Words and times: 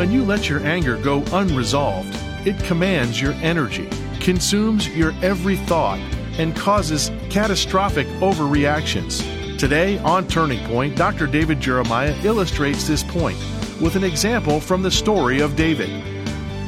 When 0.00 0.10
you 0.10 0.24
let 0.24 0.48
your 0.48 0.60
anger 0.60 0.96
go 0.96 1.22
unresolved, 1.30 2.16
it 2.46 2.58
commands 2.64 3.20
your 3.20 3.34
energy, 3.34 3.86
consumes 4.18 4.88
your 4.88 5.12
every 5.20 5.56
thought, 5.56 5.98
and 6.38 6.56
causes 6.56 7.10
catastrophic 7.28 8.06
overreactions. 8.22 9.20
Today 9.58 9.98
on 9.98 10.26
Turning 10.26 10.66
Point, 10.68 10.96
Dr. 10.96 11.26
David 11.26 11.60
Jeremiah 11.60 12.16
illustrates 12.24 12.88
this 12.88 13.02
point 13.02 13.36
with 13.78 13.94
an 13.94 14.02
example 14.02 14.58
from 14.58 14.80
the 14.82 14.90
story 14.90 15.40
of 15.40 15.54
David. 15.54 15.90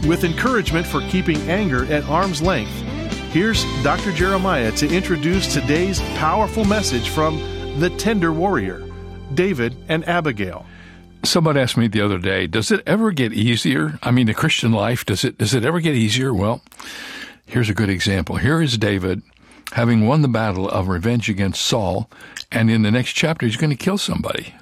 With 0.06 0.24
encouragement 0.24 0.86
for 0.86 1.00
keeping 1.08 1.38
anger 1.48 1.86
at 1.86 2.04
arm's 2.04 2.42
length, 2.42 2.82
here's 3.32 3.64
Dr. 3.82 4.12
Jeremiah 4.12 4.72
to 4.72 4.94
introduce 4.94 5.54
today's 5.54 6.00
powerful 6.18 6.66
message 6.66 7.08
from 7.08 7.38
the 7.80 7.88
tender 7.96 8.30
warrior, 8.30 8.86
David 9.32 9.74
and 9.88 10.06
Abigail. 10.06 10.66
Someone 11.24 11.56
asked 11.56 11.76
me 11.76 11.86
the 11.88 12.00
other 12.00 12.18
day, 12.18 12.46
does 12.46 12.70
it 12.70 12.82
ever 12.86 13.12
get 13.12 13.32
easier? 13.32 13.98
I 14.02 14.10
mean, 14.10 14.26
the 14.26 14.34
Christian 14.34 14.72
life, 14.72 15.04
does 15.04 15.24
it, 15.24 15.38
does 15.38 15.54
it 15.54 15.64
ever 15.64 15.80
get 15.80 15.94
easier? 15.94 16.34
Well, 16.34 16.62
here's 17.46 17.70
a 17.70 17.74
good 17.74 17.90
example. 17.90 18.36
Here 18.36 18.60
is 18.60 18.76
David 18.76 19.22
having 19.72 20.06
won 20.06 20.22
the 20.22 20.28
battle 20.28 20.68
of 20.68 20.88
revenge 20.88 21.28
against 21.28 21.62
Saul, 21.62 22.10
and 22.50 22.70
in 22.70 22.82
the 22.82 22.90
next 22.90 23.12
chapter, 23.12 23.46
he's 23.46 23.56
going 23.56 23.70
to 23.70 23.76
kill 23.76 23.98
somebody. 23.98 24.54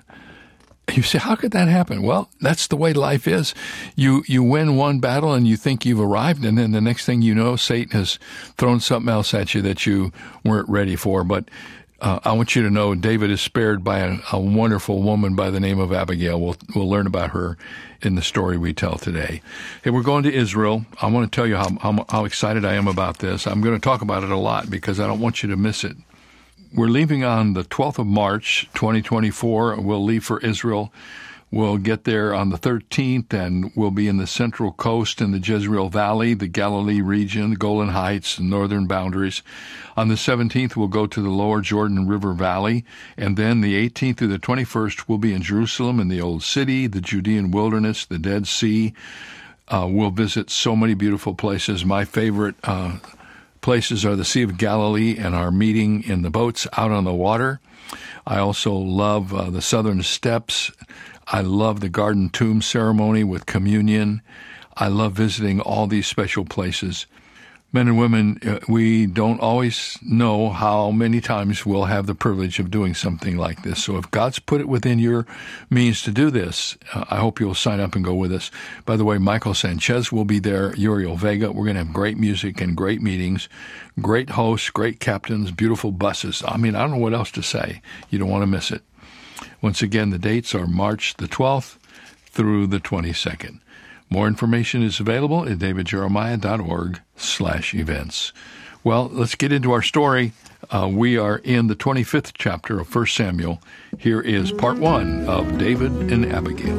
You 0.92 1.02
say, 1.02 1.18
how 1.18 1.36
could 1.36 1.52
that 1.52 1.68
happen? 1.68 2.02
Well, 2.02 2.30
that's 2.40 2.66
the 2.66 2.76
way 2.76 2.92
life 2.92 3.28
is. 3.28 3.54
You 3.94 4.24
you 4.26 4.42
win 4.42 4.76
one 4.76 4.98
battle 4.98 5.32
and 5.32 5.46
you 5.46 5.56
think 5.56 5.86
you've 5.86 6.00
arrived, 6.00 6.44
and 6.44 6.58
then 6.58 6.72
the 6.72 6.80
next 6.80 7.06
thing 7.06 7.22
you 7.22 7.34
know, 7.34 7.54
Satan 7.56 7.92
has 7.92 8.18
thrown 8.56 8.80
something 8.80 9.08
else 9.08 9.32
at 9.32 9.54
you 9.54 9.62
that 9.62 9.86
you 9.86 10.12
weren't 10.44 10.68
ready 10.68 10.96
for. 10.96 11.22
But 11.22 11.48
uh, 12.00 12.20
I 12.24 12.32
want 12.32 12.56
you 12.56 12.62
to 12.62 12.70
know 12.70 12.94
David 12.94 13.30
is 13.30 13.40
spared 13.40 13.84
by 13.84 13.98
a, 13.98 14.18
a, 14.32 14.40
wonderful 14.40 15.02
woman 15.02 15.34
by 15.34 15.50
the 15.50 15.60
name 15.60 15.78
of 15.78 15.92
Abigail. 15.92 16.40
We'll, 16.40 16.56
we'll 16.74 16.88
learn 16.88 17.06
about 17.06 17.30
her 17.30 17.58
in 18.00 18.14
the 18.14 18.22
story 18.22 18.56
we 18.56 18.72
tell 18.72 18.96
today. 18.96 19.42
Hey, 19.82 19.90
we're 19.90 20.02
going 20.02 20.22
to 20.24 20.32
Israel. 20.32 20.86
I 21.02 21.08
want 21.08 21.30
to 21.30 21.36
tell 21.36 21.46
you 21.46 21.56
how, 21.56 21.76
how, 21.80 22.06
how 22.08 22.24
excited 22.24 22.64
I 22.64 22.74
am 22.74 22.88
about 22.88 23.18
this. 23.18 23.46
I'm 23.46 23.60
going 23.60 23.74
to 23.74 23.80
talk 23.80 24.00
about 24.00 24.24
it 24.24 24.30
a 24.30 24.36
lot 24.36 24.70
because 24.70 24.98
I 24.98 25.06
don't 25.06 25.20
want 25.20 25.42
you 25.42 25.50
to 25.50 25.56
miss 25.56 25.84
it. 25.84 25.96
We're 26.72 26.88
leaving 26.88 27.24
on 27.24 27.52
the 27.52 27.64
12th 27.64 27.98
of 27.98 28.06
March, 28.06 28.68
2024. 28.74 29.80
We'll 29.80 30.04
leave 30.04 30.24
for 30.24 30.40
Israel. 30.40 30.92
We'll 31.52 31.78
get 31.78 32.04
there 32.04 32.32
on 32.32 32.50
the 32.50 32.58
13th 32.58 33.32
and 33.32 33.72
we'll 33.74 33.90
be 33.90 34.06
in 34.06 34.18
the 34.18 34.28
central 34.28 34.70
coast 34.70 35.20
in 35.20 35.32
the 35.32 35.40
Jezreel 35.40 35.88
Valley, 35.88 36.32
the 36.32 36.46
Galilee 36.46 37.00
region, 37.00 37.50
the 37.50 37.56
Golan 37.56 37.88
Heights, 37.88 38.36
the 38.36 38.44
northern 38.44 38.86
boundaries. 38.86 39.42
On 39.96 40.06
the 40.06 40.14
17th, 40.14 40.76
we'll 40.76 40.86
go 40.86 41.08
to 41.08 41.20
the 41.20 41.28
lower 41.28 41.60
Jordan 41.60 42.06
River 42.06 42.34
Valley. 42.34 42.84
And 43.16 43.36
then 43.36 43.62
the 43.62 43.88
18th 43.88 44.18
through 44.18 44.28
the 44.28 44.38
21st, 44.38 45.04
we'll 45.08 45.18
be 45.18 45.34
in 45.34 45.42
Jerusalem 45.42 45.98
in 45.98 46.06
the 46.06 46.20
Old 46.20 46.44
City, 46.44 46.86
the 46.86 47.00
Judean 47.00 47.50
wilderness, 47.50 48.06
the 48.06 48.18
Dead 48.18 48.46
Sea. 48.46 48.94
Uh, 49.66 49.88
we'll 49.90 50.10
visit 50.10 50.50
so 50.50 50.76
many 50.76 50.94
beautiful 50.94 51.34
places. 51.34 51.84
My 51.84 52.04
favorite 52.04 52.54
uh, 52.62 52.98
places 53.60 54.04
are 54.04 54.14
the 54.14 54.24
Sea 54.24 54.42
of 54.42 54.56
Galilee 54.56 55.16
and 55.18 55.34
our 55.34 55.50
meeting 55.50 56.04
in 56.04 56.22
the 56.22 56.30
boats 56.30 56.68
out 56.76 56.92
on 56.92 57.02
the 57.02 57.12
water. 57.12 57.58
I 58.24 58.38
also 58.38 58.72
love 58.72 59.34
uh, 59.34 59.50
the 59.50 59.62
southern 59.62 60.02
steps 60.02 60.70
I 61.32 61.42
love 61.42 61.78
the 61.78 61.88
garden 61.88 62.28
tomb 62.28 62.60
ceremony 62.60 63.22
with 63.22 63.46
communion. 63.46 64.20
I 64.76 64.88
love 64.88 65.12
visiting 65.12 65.60
all 65.60 65.86
these 65.86 66.08
special 66.08 66.44
places. 66.44 67.06
Men 67.72 67.86
and 67.86 67.96
women, 67.96 68.40
uh, 68.44 68.58
we 68.68 69.06
don't 69.06 69.40
always 69.40 69.96
know 70.02 70.50
how 70.50 70.90
many 70.90 71.20
times 71.20 71.64
we'll 71.64 71.84
have 71.84 72.06
the 72.06 72.16
privilege 72.16 72.58
of 72.58 72.68
doing 72.68 72.94
something 72.94 73.36
like 73.36 73.62
this. 73.62 73.84
So 73.84 73.96
if 73.96 74.10
God's 74.10 74.40
put 74.40 74.60
it 74.60 74.66
within 74.66 74.98
your 74.98 75.24
means 75.70 76.02
to 76.02 76.10
do 76.10 76.32
this, 76.32 76.76
uh, 76.92 77.04
I 77.08 77.18
hope 77.18 77.38
you'll 77.38 77.54
sign 77.54 77.78
up 77.78 77.94
and 77.94 78.04
go 78.04 78.14
with 78.14 78.32
us. 78.32 78.50
By 78.84 78.96
the 78.96 79.04
way, 79.04 79.18
Michael 79.18 79.54
Sanchez 79.54 80.10
will 80.10 80.24
be 80.24 80.40
there, 80.40 80.74
Uriel 80.74 81.14
Vega. 81.14 81.52
We're 81.52 81.66
going 81.66 81.76
to 81.76 81.84
have 81.84 81.92
great 81.92 82.18
music 82.18 82.60
and 82.60 82.76
great 82.76 83.02
meetings, 83.02 83.48
great 84.00 84.30
hosts, 84.30 84.70
great 84.70 84.98
captains, 84.98 85.52
beautiful 85.52 85.92
buses. 85.92 86.42
I 86.48 86.56
mean, 86.56 86.74
I 86.74 86.80
don't 86.80 86.90
know 86.90 86.96
what 86.96 87.14
else 87.14 87.30
to 87.32 87.42
say. 87.42 87.82
You 88.08 88.18
don't 88.18 88.30
want 88.30 88.42
to 88.42 88.48
miss 88.48 88.72
it. 88.72 88.82
Once 89.62 89.82
again, 89.82 90.10
the 90.10 90.18
dates 90.18 90.54
are 90.54 90.66
March 90.66 91.14
the 91.18 91.28
12th 91.28 91.76
through 92.26 92.66
the 92.66 92.80
22nd. 92.80 93.60
More 94.08 94.26
information 94.26 94.82
is 94.82 94.98
available 94.98 95.46
at 95.46 95.58
davidjeremiah.org 95.58 97.00
slash 97.16 97.74
events. 97.74 98.32
Well, 98.82 99.10
let's 99.12 99.34
get 99.34 99.52
into 99.52 99.72
our 99.72 99.82
story. 99.82 100.32
Uh, 100.70 100.88
we 100.90 101.18
are 101.18 101.38
in 101.38 101.66
the 101.66 101.76
25th 101.76 102.32
chapter 102.34 102.80
of 102.80 102.94
1 102.94 103.06
Samuel. 103.06 103.62
Here 103.98 104.20
is 104.20 104.52
part 104.52 104.78
one 104.78 105.28
of 105.28 105.58
David 105.58 105.92
and 106.10 106.24
Abigail. 106.26 106.76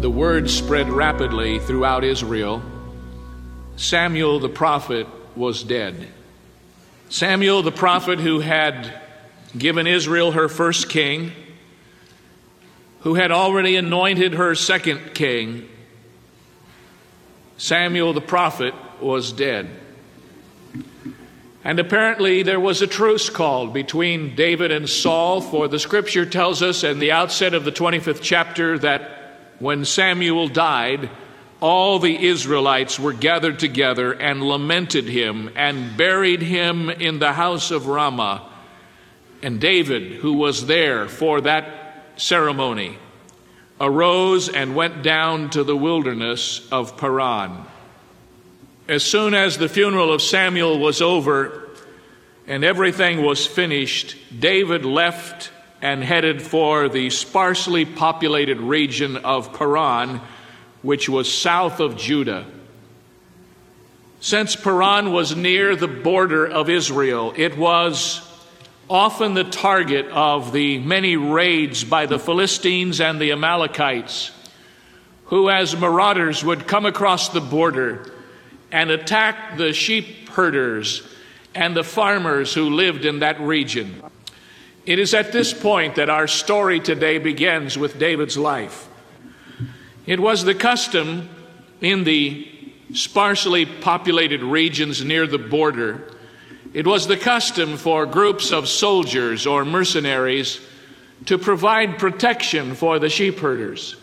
The 0.00 0.10
word 0.10 0.50
spread 0.50 0.90
rapidly 0.90 1.58
throughout 1.60 2.04
Israel. 2.04 2.62
Samuel 3.76 4.38
the 4.38 4.50
prophet 4.50 5.06
was 5.34 5.64
dead. 5.64 6.08
Samuel 7.08 7.62
the 7.62 7.72
prophet, 7.72 8.20
who 8.20 8.40
had 8.40 9.03
given 9.56 9.86
Israel 9.86 10.32
her 10.32 10.48
first 10.48 10.88
king, 10.88 11.32
who 13.00 13.14
had 13.14 13.30
already 13.30 13.76
anointed 13.76 14.34
her 14.34 14.54
second 14.54 15.14
king, 15.14 15.68
Samuel 17.56 18.12
the 18.12 18.20
prophet 18.20 18.74
was 19.00 19.32
dead. 19.32 19.68
And 21.62 21.78
apparently 21.78 22.42
there 22.42 22.60
was 22.60 22.82
a 22.82 22.86
truce 22.86 23.30
called 23.30 23.72
between 23.72 24.34
David 24.34 24.70
and 24.70 24.88
Saul, 24.88 25.40
for 25.40 25.68
the 25.68 25.78
scripture 25.78 26.26
tells 26.26 26.62
us 26.62 26.84
in 26.84 26.98
the 26.98 27.12
outset 27.12 27.54
of 27.54 27.64
the 27.64 27.72
25th 27.72 28.20
chapter 28.22 28.78
that 28.80 29.54
when 29.60 29.84
Samuel 29.84 30.48
died, 30.48 31.08
all 31.60 31.98
the 31.98 32.26
Israelites 32.26 32.98
were 32.98 33.14
gathered 33.14 33.58
together 33.58 34.12
and 34.12 34.42
lamented 34.42 35.06
him 35.06 35.50
and 35.56 35.96
buried 35.96 36.42
him 36.42 36.90
in 36.90 37.18
the 37.18 37.32
house 37.32 37.70
of 37.70 37.86
Ramah 37.86 38.50
and 39.44 39.60
David, 39.60 40.12
who 40.12 40.32
was 40.32 40.64
there 40.64 41.06
for 41.06 41.42
that 41.42 41.68
ceremony, 42.16 42.96
arose 43.78 44.48
and 44.48 44.74
went 44.74 45.02
down 45.02 45.50
to 45.50 45.62
the 45.62 45.76
wilderness 45.76 46.66
of 46.72 46.96
Paran. 46.96 47.66
As 48.88 49.04
soon 49.04 49.34
as 49.34 49.58
the 49.58 49.68
funeral 49.68 50.14
of 50.14 50.22
Samuel 50.22 50.78
was 50.78 51.02
over 51.02 51.68
and 52.46 52.64
everything 52.64 53.22
was 53.22 53.46
finished, 53.46 54.16
David 54.40 54.86
left 54.86 55.50
and 55.82 56.02
headed 56.02 56.40
for 56.40 56.88
the 56.88 57.10
sparsely 57.10 57.84
populated 57.84 58.60
region 58.62 59.18
of 59.18 59.52
Paran, 59.52 60.22
which 60.80 61.06
was 61.06 61.30
south 61.30 61.80
of 61.80 61.98
Judah. 61.98 62.46
Since 64.20 64.56
Paran 64.56 65.12
was 65.12 65.36
near 65.36 65.76
the 65.76 65.86
border 65.86 66.46
of 66.46 66.70
Israel, 66.70 67.34
it 67.36 67.58
was 67.58 68.30
often 68.88 69.34
the 69.34 69.44
target 69.44 70.06
of 70.06 70.52
the 70.52 70.78
many 70.78 71.16
raids 71.16 71.84
by 71.84 72.06
the 72.06 72.18
Philistines 72.18 73.00
and 73.00 73.20
the 73.20 73.32
Amalekites, 73.32 74.30
who, 75.26 75.48
as 75.48 75.76
marauders, 75.76 76.44
would 76.44 76.66
come 76.66 76.86
across 76.86 77.30
the 77.30 77.40
border 77.40 78.12
and 78.70 78.90
attack 78.90 79.56
the 79.56 79.72
sheep 79.72 80.28
herders 80.28 81.06
and 81.54 81.76
the 81.76 81.84
farmers 81.84 82.52
who 82.52 82.70
lived 82.70 83.04
in 83.04 83.20
that 83.20 83.40
region. 83.40 84.02
It 84.84 84.98
is 84.98 85.14
at 85.14 85.32
this 85.32 85.54
point 85.54 85.94
that 85.94 86.10
our 86.10 86.26
story 86.26 86.80
today 86.80 87.18
begins 87.18 87.78
with 87.78 87.98
David's 87.98 88.36
life. 88.36 88.86
It 90.04 90.20
was 90.20 90.44
the 90.44 90.54
custom 90.54 91.30
in 91.80 92.04
the 92.04 92.50
sparsely 92.92 93.64
populated 93.64 94.42
regions 94.42 95.02
near 95.02 95.26
the 95.26 95.38
border 95.38 96.13
it 96.74 96.88
was 96.88 97.06
the 97.06 97.16
custom 97.16 97.76
for 97.76 98.04
groups 98.04 98.50
of 98.50 98.68
soldiers 98.68 99.46
or 99.46 99.64
mercenaries 99.64 100.60
to 101.26 101.38
provide 101.38 101.98
protection 101.98 102.74
for 102.74 102.98
the 102.98 103.08
sheep 103.08 103.38
herders. 103.38 103.94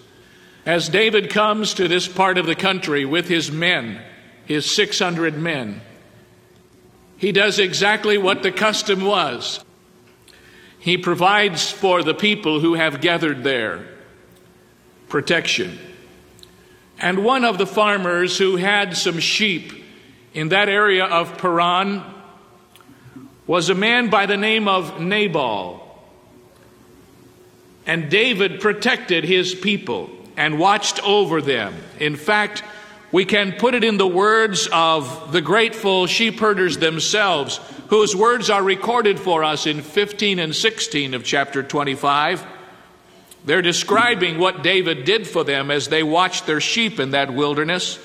As 0.66 0.88
David 0.88 1.30
comes 1.30 1.74
to 1.74 1.90
this 1.90 2.08
part 2.08 2.38
of 2.38 2.46
the 2.46 2.56
country 2.56 3.04
with 3.04 3.28
his 3.28 3.52
men, 3.52 4.02
his 4.46 4.72
600 4.72 5.38
men, 5.38 5.82
he 7.18 7.34
does 7.34 7.60
exactly 7.60 8.18
what 8.18 8.42
the 8.42 8.54
custom 8.54 9.04
was. 9.04 9.64
He 10.80 10.98
provides 10.98 11.70
for 11.70 12.04
the 12.04 12.14
people 12.14 12.62
who 12.62 12.76
have 12.76 13.02
gathered 13.02 13.44
there 13.44 13.86
protection. 15.10 15.78
And 17.00 17.26
one 17.26 17.44
of 17.44 17.58
the 17.58 17.68
farmers 17.68 18.38
who 18.38 18.56
had 18.56 18.96
some 18.96 19.20
sheep 19.20 19.74
in 20.34 20.50
that 20.50 20.70
area 20.70 21.04
of 21.04 21.38
Paran 21.38 22.02
was 23.48 23.70
a 23.70 23.76
man 23.76 24.10
by 24.10 24.26
the 24.26 24.38
name 24.38 24.68
of 24.68 25.00
Nabal. 25.00 25.88
And 27.86 28.10
David 28.10 28.62
protected 28.62 29.24
his 29.24 29.56
people 29.56 30.10
and 30.38 30.60
watched 30.60 31.02
over 31.04 31.42
them. 31.42 31.76
In 32.00 32.16
fact, 32.16 32.64
we 33.12 33.26
can 33.26 33.54
put 33.54 33.76
it 33.76 33.84
in 33.84 33.98
the 33.98 34.08
words 34.08 34.70
of 34.72 35.32
the 35.32 35.42
grateful 35.42 36.08
sheep 36.08 36.40
herders 36.40 36.78
themselves, 36.78 37.60
whose 37.90 38.16
words 38.16 38.50
are 38.50 38.64
recorded 38.64 39.20
for 39.20 39.44
us 39.44 39.68
in 39.68 39.82
15 39.82 40.40
and 40.40 40.56
16 40.56 41.14
of 41.14 41.26
chapter 41.26 41.62
25. 41.62 42.46
They're 43.44 43.62
describing 43.62 44.38
what 44.38 44.64
David 44.64 45.04
did 45.04 45.28
for 45.28 45.44
them 45.44 45.72
as 45.72 45.88
they 45.88 46.04
watched 46.04 46.46
their 46.46 46.62
sheep 46.62 47.00
in 47.00 47.12
that 47.12 47.34
wilderness. 47.34 48.00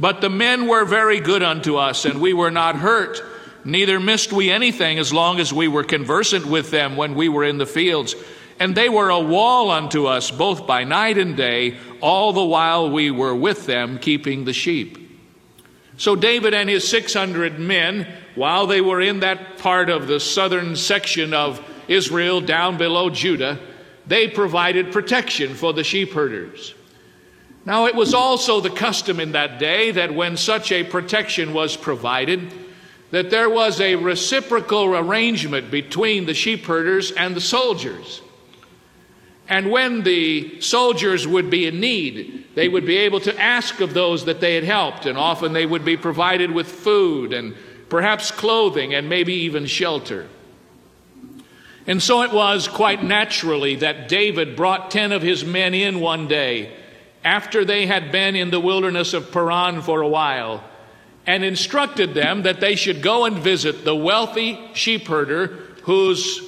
But 0.00 0.20
the 0.20 0.30
men 0.30 0.68
were 0.68 0.84
very 0.84 1.20
good 1.20 1.42
unto 1.42 1.76
us, 1.76 2.04
and 2.04 2.20
we 2.20 2.32
were 2.32 2.52
not 2.52 2.76
hurt, 2.76 3.20
neither 3.64 4.00
missed 4.00 4.32
we 4.32 4.50
anything 4.50 4.98
as 4.98 5.12
long 5.12 5.40
as 5.40 5.52
we 5.52 5.68
were 5.68 5.84
conversant 5.84 6.46
with 6.46 6.70
them 6.70 6.96
when 6.96 7.14
we 7.14 7.28
were 7.28 7.44
in 7.44 7.58
the 7.58 7.66
fields. 7.66 8.14
And 8.60 8.74
they 8.74 8.88
were 8.88 9.10
a 9.10 9.20
wall 9.20 9.70
unto 9.70 10.06
us, 10.06 10.30
both 10.30 10.66
by 10.66 10.84
night 10.84 11.16
and 11.18 11.36
day, 11.36 11.76
all 12.00 12.32
the 12.32 12.44
while 12.44 12.90
we 12.90 13.10
were 13.10 13.34
with 13.34 13.66
them, 13.66 13.98
keeping 13.98 14.44
the 14.44 14.52
sheep. 14.52 14.98
So 15.96 16.16
David 16.16 16.54
and 16.54 16.68
his 16.68 16.86
600 16.88 17.58
men, 17.58 18.06
while 18.34 18.66
they 18.66 18.80
were 18.80 19.00
in 19.00 19.20
that 19.20 19.58
part 19.58 19.90
of 19.90 20.06
the 20.06 20.20
southern 20.20 20.76
section 20.76 21.34
of 21.34 21.60
Israel 21.88 22.40
down 22.40 22.78
below 22.78 23.10
Judah, 23.10 23.58
they 24.06 24.28
provided 24.28 24.92
protection 24.92 25.54
for 25.54 25.72
the 25.72 25.84
sheep 25.84 26.12
herders. 26.12 26.74
Now, 27.64 27.86
it 27.86 27.94
was 27.94 28.14
also 28.14 28.60
the 28.60 28.70
custom 28.70 29.20
in 29.20 29.32
that 29.32 29.58
day 29.58 29.90
that 29.90 30.14
when 30.14 30.36
such 30.36 30.72
a 30.72 30.84
protection 30.84 31.52
was 31.52 31.76
provided, 31.76 32.52
that 33.10 33.30
there 33.30 33.48
was 33.48 33.80
a 33.80 33.96
reciprocal 33.96 34.94
arrangement 34.94 35.70
between 35.70 36.26
the 36.26 36.34
sheep 36.34 36.64
herders 36.66 37.10
and 37.12 37.34
the 37.34 37.40
soldiers. 37.40 38.20
And 39.48 39.70
when 39.70 40.02
the 40.02 40.60
soldiers 40.60 41.26
would 41.26 41.48
be 41.48 41.66
in 41.66 41.80
need, 41.80 42.48
they 42.54 42.68
would 42.68 42.84
be 42.84 42.98
able 42.98 43.20
to 43.20 43.40
ask 43.40 43.80
of 43.80 43.94
those 43.94 44.26
that 44.26 44.40
they 44.40 44.54
had 44.54 44.64
helped, 44.64 45.06
and 45.06 45.16
often 45.16 45.54
they 45.54 45.64
would 45.64 45.86
be 45.86 45.96
provided 45.96 46.50
with 46.50 46.70
food 46.70 47.32
and 47.32 47.54
perhaps 47.88 48.30
clothing 48.30 48.92
and 48.92 49.08
maybe 49.08 49.32
even 49.32 49.64
shelter. 49.64 50.28
And 51.86 52.02
so 52.02 52.20
it 52.20 52.32
was 52.32 52.68
quite 52.68 53.02
naturally 53.02 53.76
that 53.76 54.10
David 54.10 54.54
brought 54.54 54.90
ten 54.90 55.12
of 55.12 55.22
his 55.22 55.46
men 55.46 55.72
in 55.72 56.00
one 56.00 56.28
day 56.28 56.76
after 57.24 57.64
they 57.64 57.86
had 57.86 58.12
been 58.12 58.36
in 58.36 58.50
the 58.50 58.60
wilderness 58.60 59.14
of 59.14 59.32
Paran 59.32 59.80
for 59.80 60.02
a 60.02 60.08
while 60.08 60.62
and 61.28 61.44
instructed 61.44 62.14
them 62.14 62.44
that 62.44 62.58
they 62.58 62.74
should 62.74 63.02
go 63.02 63.26
and 63.26 63.36
visit 63.36 63.84
the 63.84 63.94
wealthy 63.94 64.54
sheepherder 64.72 65.48
whose 65.82 66.40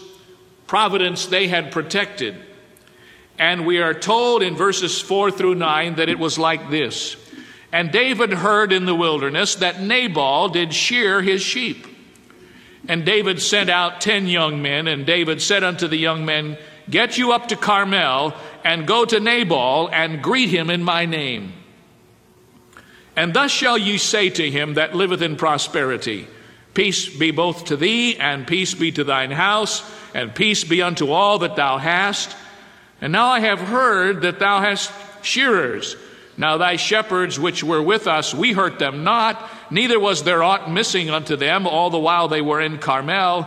providence 0.67 1.27
they 1.27 1.49
had 1.49 1.71
protected. 1.71 2.35
And 3.39 3.67
we 3.67 3.83
are 3.83 3.93
told 3.93 4.43
in 4.43 4.57
verses 4.57 4.99
4 4.99 5.33
through 5.33 5.57
9 5.57 5.97
that 5.97 6.09
it 6.09 6.19
was 6.19 6.39
like 6.39 6.71
this 6.71 7.17
And 7.71 7.93
David 7.93 8.33
heard 8.33 8.73
in 8.73 8.87
the 8.87 8.95
wilderness 8.95 9.57
that 9.57 9.83
Nabal 9.83 10.49
did 10.49 10.73
shear 10.73 11.21
his 11.21 11.43
sheep. 11.43 11.87
And 12.89 13.05
David 13.05 13.43
sent 13.43 13.69
out 13.69 14.01
ten 14.01 14.27
young 14.27 14.63
men, 14.63 14.89
and 14.89 15.05
David 15.05 15.43
said 15.43 15.63
unto 15.63 15.89
the 15.89 15.99
young 15.99 16.25
men, 16.25 16.57
Get 16.89 17.19
you 17.19 17.33
up 17.33 17.49
to 17.49 17.57
Carmel, 17.57 18.33
and 18.65 18.87
go 18.87 19.05
to 19.05 19.21
Nabal, 19.21 19.91
and 19.93 20.23
greet 20.23 20.49
him 20.49 20.71
in 20.71 20.83
my 20.83 21.05
name. 21.05 21.53
And 23.21 23.35
thus 23.35 23.51
shall 23.51 23.77
ye 23.77 23.99
say 23.99 24.31
to 24.31 24.51
him 24.51 24.75
that 24.75 24.95
liveth 24.97 25.21
in 25.21 25.37
prosperity, 25.37 26.27
Peace 26.73 27.07
be 27.07 27.33
both 27.33 27.67
to 27.67 27.77
thee, 27.77 28.17
and 28.17 28.47
peace 28.47 28.73
be 28.73 28.93
to 28.93 29.05
thine 29.05 29.31
house, 29.31 29.83
and 30.15 30.35
peace 30.35 30.65
be 30.65 30.81
unto 30.81 31.11
all 31.11 31.41
that 31.41 31.55
thou 31.55 31.77
hast. 31.77 32.35
And 32.99 33.13
now 33.13 33.27
I 33.27 33.41
have 33.41 33.61
heard 33.61 34.23
that 34.23 34.39
thou 34.39 34.63
hast 34.63 34.91
shearers. 35.21 35.97
Now 36.39 36.57
thy 36.57 36.77
shepherds 36.77 37.39
which 37.39 37.63
were 37.63 37.83
with 37.83 38.07
us, 38.07 38.35
we 38.35 38.55
hurt 38.55 38.79
them 38.79 39.05
not, 39.05 39.51
neither 39.71 40.01
was 40.01 40.23
there 40.23 40.43
aught 40.43 40.71
missing 40.71 41.11
unto 41.11 41.37
them 41.37 41.67
all 41.67 41.91
the 41.91 41.99
while 41.99 42.29
they 42.29 42.41
were 42.41 42.63
in 42.63 42.79
Carmel. 42.79 43.47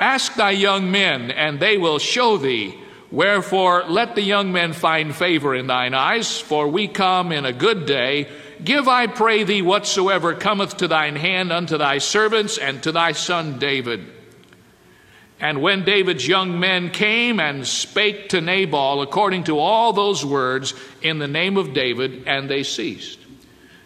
Ask 0.00 0.34
thy 0.34 0.50
young 0.50 0.90
men, 0.90 1.30
and 1.30 1.60
they 1.60 1.78
will 1.78 2.00
show 2.00 2.36
thee. 2.36 2.74
Wherefore 3.12 3.84
let 3.88 4.14
the 4.14 4.22
young 4.22 4.52
men 4.52 4.72
find 4.72 5.14
favor 5.14 5.54
in 5.54 5.66
thine 5.66 5.92
eyes, 5.92 6.40
for 6.40 6.66
we 6.66 6.88
come 6.88 7.30
in 7.30 7.44
a 7.44 7.52
good 7.52 7.84
day. 7.84 8.26
Give, 8.64 8.88
I 8.88 9.06
pray 9.06 9.44
thee, 9.44 9.60
whatsoever 9.60 10.34
cometh 10.34 10.78
to 10.78 10.88
thine 10.88 11.16
hand 11.16 11.52
unto 11.52 11.76
thy 11.76 11.98
servants 11.98 12.56
and 12.56 12.82
to 12.84 12.90
thy 12.90 13.12
son 13.12 13.58
David. 13.58 14.06
And 15.38 15.60
when 15.60 15.84
David's 15.84 16.26
young 16.26 16.58
men 16.58 16.88
came 16.88 17.38
and 17.38 17.66
spake 17.66 18.30
to 18.30 18.40
Nabal 18.40 19.02
according 19.02 19.44
to 19.44 19.58
all 19.58 19.92
those 19.92 20.24
words 20.24 20.72
in 21.02 21.18
the 21.18 21.28
name 21.28 21.58
of 21.58 21.74
David, 21.74 22.26
and 22.26 22.48
they 22.48 22.62
ceased. 22.62 23.18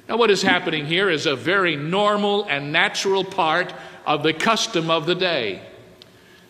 Now, 0.08 0.18
what 0.18 0.30
is 0.30 0.42
happening 0.42 0.86
here 0.86 1.10
is 1.10 1.26
a 1.26 1.34
very 1.34 1.74
normal 1.74 2.44
and 2.44 2.70
natural 2.70 3.24
part 3.24 3.74
of 4.06 4.22
the 4.22 4.34
custom 4.34 4.88
of 4.88 5.06
the 5.06 5.16
day. 5.16 5.62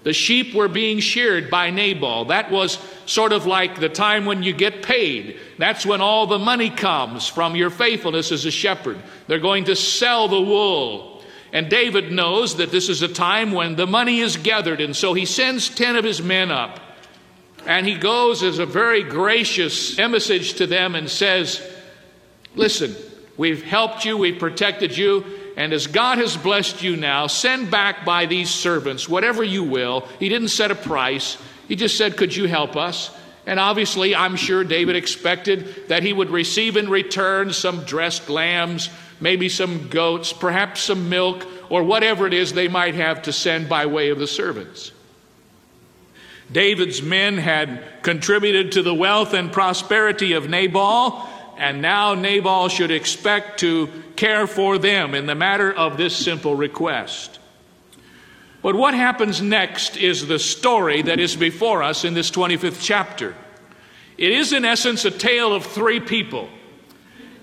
The 0.06 0.12
sheep 0.12 0.54
were 0.54 0.68
being 0.68 1.00
sheared 1.00 1.50
by 1.50 1.70
Nabal. 1.70 2.26
That 2.26 2.52
was 2.52 2.78
sort 3.06 3.32
of 3.32 3.44
like 3.44 3.80
the 3.80 3.88
time 3.88 4.24
when 4.24 4.44
you 4.44 4.52
get 4.52 4.84
paid. 4.84 5.40
That's 5.58 5.84
when 5.84 6.00
all 6.00 6.28
the 6.28 6.38
money 6.38 6.70
comes 6.70 7.26
from 7.26 7.56
your 7.56 7.70
faithfulness 7.70 8.30
as 8.30 8.44
a 8.44 8.52
shepherd. 8.52 9.02
They're 9.26 9.40
going 9.40 9.64
to 9.64 9.74
sell 9.74 10.28
the 10.28 10.40
wool 10.40 11.16
and 11.52 11.68
David 11.70 12.12
knows 12.12 12.56
that 12.56 12.70
this 12.70 12.88
is 12.88 13.02
a 13.02 13.08
time 13.08 13.52
when 13.52 13.76
the 13.76 13.86
money 13.86 14.20
is 14.20 14.36
gathered, 14.36 14.80
and 14.80 14.94
so 14.94 15.14
he 15.14 15.24
sends 15.24 15.68
10 15.68 15.96
of 15.96 16.04
his 16.04 16.20
men 16.20 16.50
up. 16.50 16.80
And 17.66 17.86
he 17.86 17.96
goes 17.96 18.42
as 18.42 18.58
a 18.58 18.66
very 18.66 19.02
gracious 19.02 19.98
emissage 19.98 20.54
to 20.54 20.66
them 20.66 20.94
and 20.94 21.08
says, 21.08 21.66
Listen, 22.54 22.94
we've 23.36 23.62
helped 23.62 24.04
you, 24.04 24.16
we've 24.16 24.38
protected 24.38 24.96
you, 24.96 25.24
and 25.56 25.72
as 25.72 25.86
God 25.86 26.18
has 26.18 26.36
blessed 26.36 26.82
you 26.82 26.96
now, 26.96 27.26
send 27.26 27.70
back 27.70 28.04
by 28.04 28.26
these 28.26 28.50
servants 28.50 29.08
whatever 29.08 29.42
you 29.42 29.64
will. 29.64 30.02
He 30.20 30.28
didn't 30.28 30.48
set 30.48 30.70
a 30.70 30.74
price, 30.74 31.38
he 31.66 31.76
just 31.76 31.96
said, 31.96 32.16
Could 32.16 32.36
you 32.36 32.46
help 32.46 32.76
us? 32.76 33.10
And 33.46 33.60
obviously, 33.60 34.14
I'm 34.14 34.34
sure 34.34 34.64
David 34.64 34.96
expected 34.96 35.88
that 35.88 36.02
he 36.02 36.12
would 36.12 36.30
receive 36.30 36.76
in 36.76 36.90
return 36.90 37.52
some 37.52 37.84
dressed 37.84 38.28
lambs 38.28 38.90
maybe 39.20 39.48
some 39.48 39.88
goats, 39.88 40.32
perhaps 40.32 40.82
some 40.82 41.08
milk, 41.08 41.46
or 41.68 41.82
whatever 41.82 42.26
it 42.26 42.34
is 42.34 42.52
they 42.52 42.68
might 42.68 42.94
have 42.94 43.22
to 43.22 43.32
send 43.32 43.68
by 43.68 43.86
way 43.86 44.10
of 44.10 44.18
the 44.18 44.26
servants. 44.26 44.92
David's 46.52 47.02
men 47.02 47.38
had 47.38 47.82
contributed 48.02 48.72
to 48.72 48.82
the 48.82 48.94
wealth 48.94 49.34
and 49.34 49.52
prosperity 49.52 50.34
of 50.34 50.48
Nabal, 50.48 51.28
and 51.56 51.82
now 51.82 52.14
Nabal 52.14 52.68
should 52.68 52.90
expect 52.90 53.60
to 53.60 53.88
care 54.16 54.46
for 54.46 54.78
them 54.78 55.14
in 55.14 55.26
the 55.26 55.34
matter 55.34 55.72
of 55.72 55.96
this 55.96 56.16
simple 56.16 56.54
request. 56.54 57.38
But 58.62 58.74
what 58.74 58.94
happens 58.94 59.40
next 59.40 59.96
is 59.96 60.26
the 60.26 60.38
story 60.38 61.02
that 61.02 61.20
is 61.20 61.36
before 61.36 61.82
us 61.82 62.04
in 62.04 62.14
this 62.14 62.30
25th 62.30 62.82
chapter. 62.82 63.34
It 64.18 64.32
is, 64.32 64.52
in 64.52 64.64
essence, 64.64 65.04
a 65.04 65.10
tale 65.10 65.54
of 65.54 65.64
three 65.64 66.00
people 66.00 66.48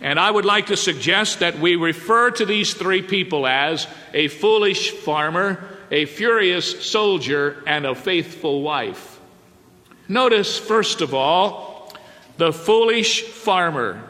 and 0.04 0.20
I 0.20 0.30
would 0.30 0.44
like 0.44 0.66
to 0.66 0.76
suggest 0.76 1.40
that 1.40 1.58
we 1.60 1.78
refer 1.78 2.30
to 2.32 2.46
these 2.46 2.74
three 2.74 3.02
people 3.02 3.48
as 3.48 3.88
a 4.14 4.28
foolish 4.28 4.92
farmer, 4.92 5.64
a 5.92 6.06
furious 6.06 6.86
soldier, 6.86 7.64
and 7.66 7.86
a 7.86 7.96
faithful 7.96 8.62
wife. 8.62 9.22
Notice, 10.10 10.60
first 10.60 11.00
of 11.00 11.14
all, 11.14 11.94
the 12.36 12.52
foolish 12.52 13.24
farmer. 13.24 14.04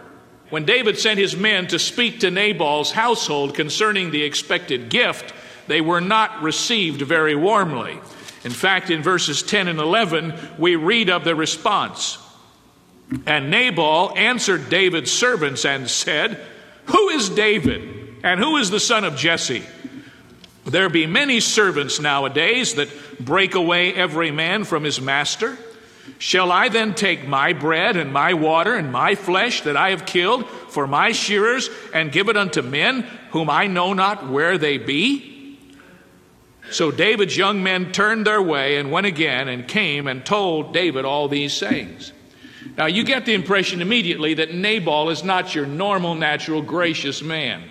When 0.54 0.66
David 0.66 1.00
sent 1.00 1.18
his 1.18 1.36
men 1.36 1.66
to 1.70 1.80
speak 1.80 2.20
to 2.20 2.30
Nabal's 2.30 2.92
household 2.92 3.56
concerning 3.56 4.12
the 4.12 4.22
expected 4.22 4.90
gift, 4.90 5.34
they 5.66 5.82
were 5.82 6.00
not 6.00 6.44
received 6.44 7.02
very 7.02 7.34
warmly. 7.34 8.00
In 8.44 8.52
fact, 8.52 8.92
in 8.92 9.02
verses 9.02 9.42
10 9.42 9.68
and 9.68 9.80
11, 9.80 10.36
we 10.60 10.76
read 10.76 11.10
of 11.10 11.24
the 11.24 11.34
response. 11.34 12.20
And 13.26 13.50
Nabal 13.50 14.14
answered 14.16 14.70
David's 14.70 15.12
servants 15.12 15.66
and 15.66 15.90
said, 15.90 16.40
Who 16.86 17.10
is 17.10 17.30
David? 17.30 18.20
And 18.24 18.40
who 18.40 18.58
is 18.58 18.70
the 18.70 18.80
son 18.80 19.06
of 19.06 19.16
Jesse? 19.16 19.64
There 20.66 20.88
be 20.88 21.08
many 21.08 21.40
servants 21.40 22.00
nowadays 22.00 22.76
that 22.76 22.90
break 23.20 23.56
away 23.56 23.92
every 23.92 24.30
man 24.30 24.66
from 24.66 24.84
his 24.84 25.02
master. 25.02 25.58
Shall 26.18 26.52
I 26.52 26.70
then 26.70 26.96
take 26.96 27.28
my 27.28 27.54
bread 27.54 27.96
and 27.96 28.12
my 28.12 28.34
water 28.34 28.76
and 28.76 28.92
my 28.92 29.16
flesh 29.16 29.62
that 29.62 29.78
I 29.78 29.92
have 29.92 30.06
killed 30.06 30.50
for 30.50 30.86
my 30.88 31.12
shearers 31.12 31.70
and 31.94 32.12
give 32.12 32.30
it 32.30 32.38
unto 32.38 32.62
men 32.62 33.04
whom 33.32 33.50
I 33.50 33.68
know 33.68 33.94
not 33.94 34.30
where 34.30 34.58
they 34.58 34.78
be? 34.78 35.58
So 36.72 36.92
David's 36.92 37.38
young 37.38 37.64
men 37.64 37.92
turned 37.92 38.26
their 38.26 38.42
way 38.42 38.78
and 38.78 38.92
went 38.92 39.06
again 39.06 39.48
and 39.48 39.68
came 39.68 40.08
and 40.08 40.26
told 40.26 40.74
David 40.74 41.06
all 41.06 41.28
these 41.28 41.54
sayings. 41.54 42.12
Now, 42.78 42.86
you 42.86 43.04
get 43.04 43.26
the 43.26 43.34
impression 43.34 43.82
immediately 43.82 44.36
that 44.36 44.54
Nabal 44.54 45.10
is 45.10 45.24
not 45.24 45.54
your 45.54 45.66
normal, 45.66 46.16
natural, 46.16 46.62
gracious 46.62 47.22
man. 47.22 47.64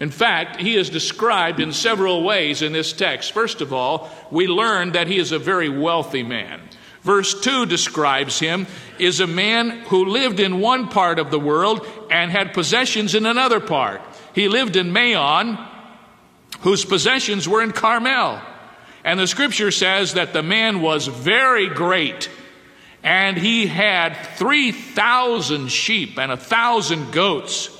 In 0.00 0.10
fact, 0.10 0.60
he 0.60 0.76
is 0.76 0.90
described 0.90 1.58
in 1.60 1.72
several 1.72 2.22
ways 2.22 2.62
in 2.62 2.72
this 2.72 2.92
text. 2.92 3.32
First 3.32 3.60
of 3.60 3.72
all, 3.72 4.08
we 4.30 4.46
learn 4.46 4.92
that 4.92 5.08
he 5.08 5.18
is 5.18 5.32
a 5.32 5.38
very 5.38 5.68
wealthy 5.68 6.22
man. 6.22 6.67
Verse 7.08 7.40
2 7.40 7.64
describes 7.64 8.38
him 8.38 8.66
is 8.98 9.20
a 9.20 9.26
man 9.26 9.70
who 9.86 10.04
lived 10.04 10.40
in 10.40 10.60
one 10.60 10.88
part 10.88 11.18
of 11.18 11.30
the 11.30 11.40
world 11.40 11.86
and 12.10 12.30
had 12.30 12.52
possessions 12.52 13.14
in 13.14 13.24
another 13.24 13.60
part. 13.60 14.02
He 14.34 14.46
lived 14.46 14.76
in 14.76 14.92
Maon, 14.92 15.56
whose 16.60 16.84
possessions 16.84 17.48
were 17.48 17.62
in 17.62 17.72
Carmel. 17.72 18.42
And 19.04 19.18
the 19.18 19.26
scripture 19.26 19.70
says 19.70 20.14
that 20.14 20.34
the 20.34 20.42
man 20.42 20.82
was 20.82 21.06
very 21.06 21.70
great 21.70 22.28
and 23.02 23.38
he 23.38 23.66
had 23.66 24.14
3,000 24.36 25.68
sheep 25.68 26.18
and 26.18 26.30
a 26.30 26.36
thousand 26.36 27.10
goats. 27.10 27.70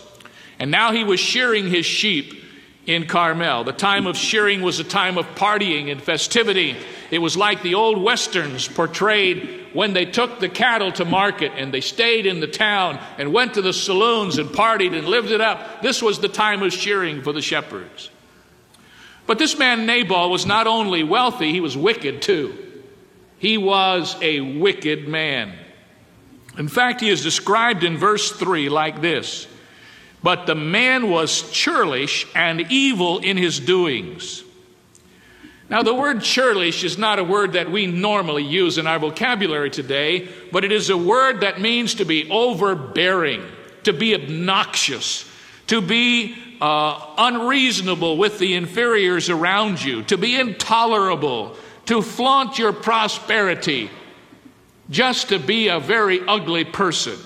And 0.59 0.71
now 0.71 0.93
he 0.93 1.05
was 1.05 1.21
shearing 1.21 1.69
his 1.69 1.85
sheep 1.85 2.33
in 2.87 3.07
Carmel. 3.07 3.65
The 3.65 3.73
time 3.75 4.07
of 4.07 4.17
shearing 4.17 4.63
was 4.63 4.81
a 4.81 4.85
time 4.85 5.19
of 5.19 5.27
partying 5.35 5.93
and 5.93 6.03
festivity. 6.03 6.79
It 7.11 7.19
was 7.19 7.37
like 7.37 7.63
the 7.63 7.75
old 7.75 8.03
westerns 8.03 8.69
portrayed 8.69 9.69
when 9.73 9.95
they 9.95 10.05
took 10.05 10.41
the 10.41 10.49
cattle 10.49 10.93
to 10.93 11.05
market 11.05 11.53
and 11.57 11.73
they 11.73 11.81
stayed 11.81 12.27
in 12.27 12.41
the 12.41 12.47
town 12.47 12.99
and 13.17 13.33
went 13.33 13.55
to 13.55 13.63
the 13.63 13.73
saloons 13.73 14.39
and 14.39 14.51
partied 14.51 14.97
and 14.97 15.07
lived 15.07 15.31
it 15.31 15.41
up. 15.41 15.81
This 15.83 16.03
was 16.03 16.19
the 16.19 16.29
time 16.29 16.63
of 16.63 16.73
shearing 16.73 17.23
for 17.23 17.33
the 17.33 17.41
shepherds. 17.41 18.11
But 19.27 19.39
this 19.39 19.59
man 19.59 19.87
Nabal 19.87 20.31
was 20.31 20.47
not 20.47 20.67
only 20.67 21.03
wealthy, 21.03 21.53
he 21.53 21.61
was 21.61 21.77
wicked 21.77 22.23
too. 22.23 22.57
He 23.39 23.57
was 23.57 24.17
a 24.21 24.41
wicked 24.41 25.07
man. 25.07 25.55
In 26.59 26.69
fact, 26.69 27.01
he 27.01 27.09
is 27.09 27.23
described 27.23 27.85
in 27.85 27.97
verse 27.97 28.33
3 28.33 28.69
like 28.69 29.01
this 29.01 29.47
But 30.23 30.47
the 30.47 30.55
man 30.55 31.09
was 31.09 31.51
churlish 31.53 32.27
and 32.35 32.67
evil 32.71 33.19
in 33.19 33.37
his 33.37 33.61
doings. 33.61 34.43
Now, 35.71 35.83
the 35.83 35.95
word 35.95 36.23
churlish 36.23 36.83
is 36.83 36.97
not 36.97 37.19
a 37.19 37.25
word 37.25 37.53
that 37.53 37.71
we 37.71 37.87
normally 37.87 38.43
use 38.43 38.79
in 38.79 38.87
our 38.87 38.99
vocabulary 38.99 39.71
today, 39.71 40.29
but 40.51 40.65
it 40.65 40.73
is 40.73 40.89
a 40.89 40.97
word 40.97 41.41
that 41.41 41.61
means 41.61 41.97
to 41.97 42.07
be 42.07 42.31
overbearing, 42.31 43.45
to 43.85 43.93
be 43.93 44.15
obnoxious, 44.15 45.31
to 45.67 45.83
be 45.83 46.35
uh, 46.63 47.15
unreasonable 47.19 48.17
with 48.17 48.39
the 48.39 48.55
inferiors 48.55 49.29
around 49.29 49.83
you, 49.83 50.03
to 50.05 50.17
be 50.17 50.41
intolerable, 50.41 51.55
to 51.85 52.01
flaunt 52.01 52.59
your 52.59 52.73
prosperity, 52.73 53.91
just 54.89 55.29
to 55.29 55.39
be 55.39 55.69
a 55.69 55.81
very 55.81 56.21
ugly 56.27 56.65
person. 56.65 57.19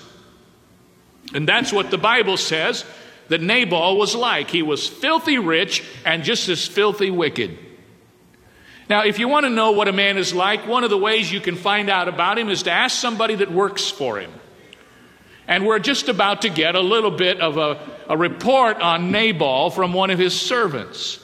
And 1.33 1.47
that's 1.47 1.71
what 1.71 1.91
the 1.91 1.97
Bible 1.97 2.35
says 2.35 2.83
that 3.29 3.41
Nabal 3.41 3.97
was 3.97 4.15
like. 4.15 4.49
He 4.49 4.61
was 4.61 4.85
filthy 4.85 5.39
rich 5.39 5.81
and 6.05 6.25
just 6.25 6.49
as 6.49 6.67
filthy 6.67 7.09
wicked. 7.09 7.57
Now, 8.89 9.05
if 9.05 9.19
you 9.19 9.27
want 9.27 9.45
to 9.45 9.49
know 9.49 9.71
what 9.71 9.87
a 9.87 9.93
man 9.93 10.17
is 10.17 10.33
like, 10.33 10.67
one 10.67 10.83
of 10.83 10.89
the 10.89 10.97
ways 10.97 11.31
you 11.31 11.39
can 11.39 11.55
find 11.55 11.89
out 11.89 12.07
about 12.07 12.37
him 12.37 12.49
is 12.49 12.63
to 12.63 12.71
ask 12.71 12.99
somebody 12.99 13.35
that 13.35 13.51
works 13.51 13.89
for 13.89 14.19
him. 14.19 14.31
And 15.47 15.65
we're 15.65 15.79
just 15.79 16.09
about 16.09 16.43
to 16.43 16.49
get 16.49 16.75
a 16.75 16.81
little 16.81 17.11
bit 17.11 17.39
of 17.39 17.57
a, 17.57 17.79
a 18.09 18.17
report 18.17 18.77
on 18.77 19.11
Nabal 19.11 19.69
from 19.69 19.93
one 19.93 20.09
of 20.09 20.19
his 20.19 20.39
servants. 20.39 21.19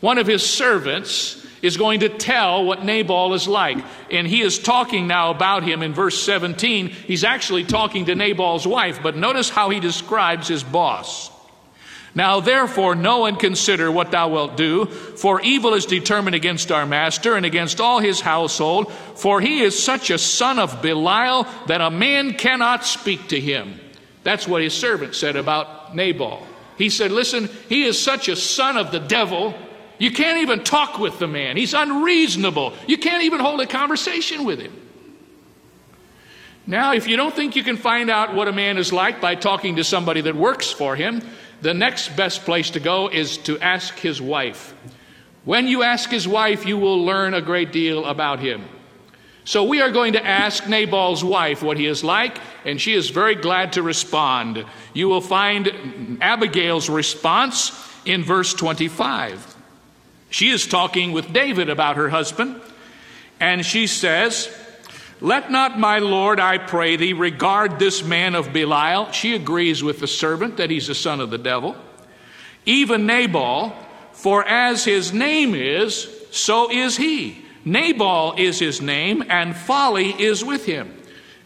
One 0.00 0.18
of 0.18 0.26
his 0.26 0.48
servants 0.48 1.44
is 1.62 1.76
going 1.76 2.00
to 2.00 2.08
tell 2.08 2.64
what 2.64 2.84
Nabal 2.84 3.34
is 3.34 3.48
like. 3.48 3.78
And 4.10 4.26
he 4.26 4.42
is 4.42 4.58
talking 4.58 5.06
now 5.06 5.30
about 5.30 5.64
him 5.64 5.82
in 5.82 5.94
verse 5.94 6.22
17. 6.22 6.88
He's 6.88 7.24
actually 7.24 7.64
talking 7.64 8.06
to 8.06 8.14
Nabal's 8.14 8.66
wife, 8.66 9.00
but 9.02 9.16
notice 9.16 9.48
how 9.48 9.70
he 9.70 9.80
describes 9.80 10.48
his 10.48 10.62
boss. 10.62 11.30
Now 12.16 12.40
therefore 12.40 12.96
know 12.96 13.26
and 13.26 13.38
consider 13.38 13.92
what 13.92 14.10
thou 14.10 14.30
wilt 14.30 14.56
do, 14.56 14.86
for 14.86 15.40
evil 15.42 15.74
is 15.74 15.86
determined 15.86 16.34
against 16.34 16.72
our 16.72 16.86
master 16.86 17.36
and 17.36 17.46
against 17.46 17.80
all 17.80 18.00
his 18.00 18.20
household, 18.20 18.90
for 18.90 19.40
he 19.40 19.60
is 19.60 19.80
such 19.80 20.10
a 20.10 20.18
son 20.18 20.58
of 20.58 20.82
Belial 20.82 21.46
that 21.66 21.80
a 21.80 21.90
man 21.90 22.34
cannot 22.34 22.84
speak 22.84 23.28
to 23.28 23.38
him. 23.38 23.78
That's 24.24 24.48
what 24.48 24.62
his 24.62 24.74
servant 24.74 25.14
said 25.14 25.36
about 25.36 25.94
Nabal. 25.94 26.44
He 26.76 26.90
said, 26.90 27.12
Listen, 27.12 27.48
he 27.68 27.84
is 27.84 28.02
such 28.02 28.28
a 28.28 28.34
son 28.34 28.76
of 28.76 28.90
the 28.90 28.98
devil 28.98 29.54
you 29.98 30.10
can't 30.10 30.38
even 30.38 30.62
talk 30.62 30.98
with 30.98 31.18
the 31.18 31.26
man. 31.26 31.56
He's 31.56 31.74
unreasonable. 31.74 32.74
You 32.86 32.98
can't 32.98 33.24
even 33.24 33.40
hold 33.40 33.60
a 33.60 33.66
conversation 33.66 34.44
with 34.44 34.60
him. 34.60 34.72
Now, 36.66 36.94
if 36.94 37.06
you 37.06 37.16
don't 37.16 37.34
think 37.34 37.56
you 37.56 37.62
can 37.62 37.76
find 37.76 38.10
out 38.10 38.34
what 38.34 38.48
a 38.48 38.52
man 38.52 38.76
is 38.76 38.92
like 38.92 39.20
by 39.20 39.36
talking 39.36 39.76
to 39.76 39.84
somebody 39.84 40.20
that 40.22 40.34
works 40.34 40.70
for 40.70 40.96
him, 40.96 41.22
the 41.62 41.74
next 41.74 42.16
best 42.16 42.44
place 42.44 42.70
to 42.70 42.80
go 42.80 43.08
is 43.08 43.38
to 43.38 43.58
ask 43.60 43.98
his 43.98 44.20
wife. 44.20 44.74
When 45.44 45.68
you 45.68 45.82
ask 45.82 46.10
his 46.10 46.26
wife, 46.26 46.66
you 46.66 46.76
will 46.76 47.04
learn 47.04 47.34
a 47.34 47.40
great 47.40 47.72
deal 47.72 48.04
about 48.04 48.40
him. 48.40 48.64
So 49.44 49.62
we 49.62 49.80
are 49.80 49.92
going 49.92 50.14
to 50.14 50.26
ask 50.26 50.66
Nabal's 50.66 51.22
wife 51.22 51.62
what 51.62 51.78
he 51.78 51.86
is 51.86 52.02
like, 52.02 52.38
and 52.64 52.80
she 52.80 52.94
is 52.94 53.10
very 53.10 53.36
glad 53.36 53.74
to 53.74 53.82
respond. 53.82 54.64
You 54.92 55.08
will 55.08 55.20
find 55.20 56.18
Abigail's 56.20 56.90
response 56.90 57.70
in 58.04 58.24
verse 58.24 58.54
25. 58.54 59.54
She 60.30 60.50
is 60.50 60.66
talking 60.66 61.12
with 61.12 61.32
David 61.32 61.70
about 61.70 61.94
her 61.94 62.08
husband, 62.08 62.60
and 63.38 63.64
she 63.64 63.86
says, 63.86 64.48
Let 65.20 65.50
not 65.50 65.78
my 65.78 65.98
Lord, 65.98 66.38
I 66.38 66.58
pray 66.58 66.96
thee, 66.96 67.14
regard 67.14 67.78
this 67.78 68.04
man 68.04 68.34
of 68.34 68.52
Belial. 68.52 69.10
She 69.12 69.34
agrees 69.34 69.82
with 69.82 70.00
the 70.00 70.06
servant 70.06 70.58
that 70.58 70.70
he's 70.70 70.88
a 70.88 70.94
son 70.94 71.20
of 71.20 71.30
the 71.30 71.38
devil. 71.38 71.74
Even 72.66 73.06
Nabal, 73.06 73.74
for 74.12 74.46
as 74.46 74.84
his 74.84 75.12
name 75.12 75.54
is, 75.54 76.08
so 76.30 76.70
is 76.70 76.96
he. 76.96 77.42
Nabal 77.64 78.34
is 78.36 78.58
his 78.58 78.80
name, 78.82 79.24
and 79.28 79.56
folly 79.56 80.10
is 80.10 80.44
with 80.44 80.66
him. 80.66 80.92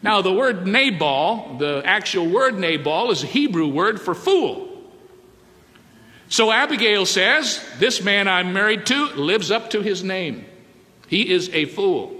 Now, 0.02 0.22
the 0.22 0.32
word 0.32 0.66
Nabal, 0.66 1.58
the 1.58 1.82
actual 1.84 2.28
word 2.28 2.58
Nabal, 2.58 3.10
is 3.10 3.22
a 3.22 3.26
Hebrew 3.26 3.68
word 3.68 4.00
for 4.00 4.14
fool. 4.14 4.68
So 6.28 6.50
Abigail 6.50 7.06
says, 7.06 7.64
This 7.78 8.02
man 8.02 8.28
I'm 8.28 8.52
married 8.52 8.86
to 8.86 9.06
lives 9.06 9.50
up 9.50 9.70
to 9.70 9.82
his 9.82 10.02
name. 10.02 10.44
He 11.08 11.30
is 11.30 11.50
a 11.50 11.66
fool. 11.66 12.19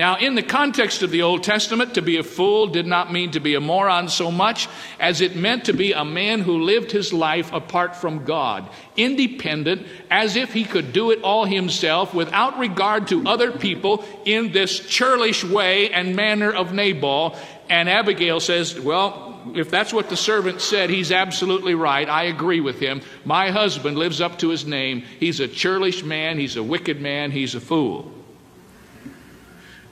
Now, 0.00 0.16
in 0.16 0.34
the 0.34 0.42
context 0.42 1.02
of 1.02 1.10
the 1.10 1.20
Old 1.20 1.42
Testament, 1.42 1.92
to 1.92 2.00
be 2.00 2.16
a 2.16 2.22
fool 2.22 2.68
did 2.68 2.86
not 2.86 3.12
mean 3.12 3.32
to 3.32 3.38
be 3.38 3.54
a 3.54 3.60
moron 3.60 4.08
so 4.08 4.30
much 4.30 4.66
as 4.98 5.20
it 5.20 5.36
meant 5.36 5.66
to 5.66 5.74
be 5.74 5.92
a 5.92 6.06
man 6.06 6.40
who 6.40 6.62
lived 6.62 6.90
his 6.90 7.12
life 7.12 7.52
apart 7.52 7.94
from 7.94 8.24
God, 8.24 8.66
independent, 8.96 9.86
as 10.10 10.36
if 10.36 10.54
he 10.54 10.64
could 10.64 10.94
do 10.94 11.10
it 11.10 11.20
all 11.20 11.44
himself 11.44 12.14
without 12.14 12.58
regard 12.58 13.08
to 13.08 13.28
other 13.28 13.52
people 13.52 14.02
in 14.24 14.52
this 14.52 14.80
churlish 14.80 15.44
way 15.44 15.90
and 15.90 16.16
manner 16.16 16.50
of 16.50 16.72
Nabal. 16.72 17.36
And 17.68 17.86
Abigail 17.86 18.40
says, 18.40 18.80
Well, 18.80 19.52
if 19.54 19.70
that's 19.70 19.92
what 19.92 20.08
the 20.08 20.16
servant 20.16 20.62
said, 20.62 20.88
he's 20.88 21.12
absolutely 21.12 21.74
right. 21.74 22.08
I 22.08 22.22
agree 22.22 22.60
with 22.60 22.80
him. 22.80 23.02
My 23.26 23.50
husband 23.50 23.98
lives 23.98 24.22
up 24.22 24.38
to 24.38 24.48
his 24.48 24.64
name. 24.64 25.02
He's 25.18 25.40
a 25.40 25.46
churlish 25.46 26.02
man, 26.02 26.38
he's 26.38 26.56
a 26.56 26.62
wicked 26.62 27.02
man, 27.02 27.32
he's 27.32 27.54
a 27.54 27.60
fool. 27.60 28.14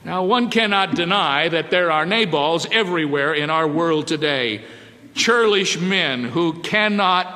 Now, 0.03 0.23
one 0.23 0.49
cannot 0.49 0.95
deny 0.95 1.49
that 1.49 1.71
there 1.71 1.91
are 1.91 2.05
Nabals 2.05 2.67
everywhere 2.71 3.33
in 3.33 3.49
our 3.49 3.67
world 3.67 4.07
today. 4.07 4.63
Churlish 5.13 5.79
men 5.79 6.23
who 6.23 6.61
cannot 6.61 7.35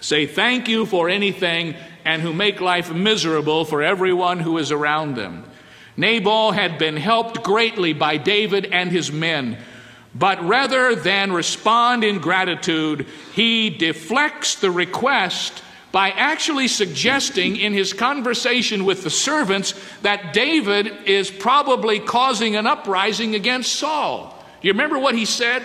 say 0.00 0.26
thank 0.26 0.68
you 0.68 0.86
for 0.86 1.08
anything 1.08 1.74
and 2.04 2.22
who 2.22 2.32
make 2.32 2.60
life 2.60 2.92
miserable 2.92 3.64
for 3.64 3.82
everyone 3.82 4.40
who 4.40 4.58
is 4.58 4.70
around 4.70 5.16
them. 5.16 5.44
Nabal 5.96 6.52
had 6.52 6.78
been 6.78 6.96
helped 6.96 7.42
greatly 7.42 7.92
by 7.92 8.18
David 8.18 8.66
and 8.66 8.90
his 8.90 9.10
men 9.10 9.58
but 10.14 10.42
rather 10.44 10.94
than 10.94 11.32
respond 11.32 12.04
in 12.04 12.20
gratitude, 12.20 13.06
he 13.32 13.68
deflects 13.68 14.54
the 14.54 14.70
request 14.70 15.63
by 15.94 16.10
actually 16.10 16.66
suggesting 16.66 17.54
in 17.54 17.72
his 17.72 17.92
conversation 17.92 18.84
with 18.84 19.04
the 19.04 19.10
servants 19.10 19.74
that 20.02 20.32
David 20.32 20.88
is 21.06 21.30
probably 21.30 22.00
causing 22.00 22.56
an 22.56 22.66
uprising 22.66 23.36
against 23.36 23.72
Saul. 23.74 24.36
Do 24.60 24.66
you 24.66 24.72
remember 24.72 24.98
what 24.98 25.14
he 25.14 25.24
said? 25.24 25.64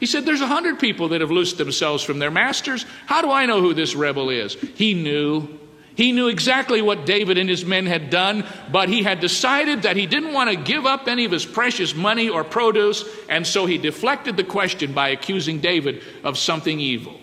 He 0.00 0.06
said, 0.06 0.26
There's 0.26 0.40
a 0.40 0.48
hundred 0.48 0.80
people 0.80 1.10
that 1.10 1.20
have 1.20 1.30
loosed 1.30 1.58
themselves 1.58 2.02
from 2.02 2.18
their 2.18 2.32
masters. 2.32 2.84
How 3.06 3.22
do 3.22 3.30
I 3.30 3.46
know 3.46 3.60
who 3.60 3.72
this 3.72 3.94
rebel 3.94 4.30
is? 4.30 4.54
He 4.54 4.94
knew. 4.94 5.60
He 5.94 6.10
knew 6.10 6.26
exactly 6.26 6.82
what 6.82 7.06
David 7.06 7.38
and 7.38 7.48
his 7.48 7.64
men 7.64 7.86
had 7.86 8.10
done, 8.10 8.44
but 8.72 8.88
he 8.88 9.04
had 9.04 9.20
decided 9.20 9.82
that 9.82 9.96
he 9.96 10.06
didn't 10.06 10.32
want 10.32 10.50
to 10.50 10.56
give 10.56 10.86
up 10.86 11.06
any 11.06 11.24
of 11.24 11.30
his 11.30 11.46
precious 11.46 11.94
money 11.94 12.28
or 12.28 12.42
produce, 12.42 13.04
and 13.28 13.46
so 13.46 13.66
he 13.66 13.78
deflected 13.78 14.36
the 14.36 14.42
question 14.42 14.92
by 14.92 15.10
accusing 15.10 15.60
David 15.60 16.02
of 16.24 16.36
something 16.36 16.80
evil. 16.80 17.20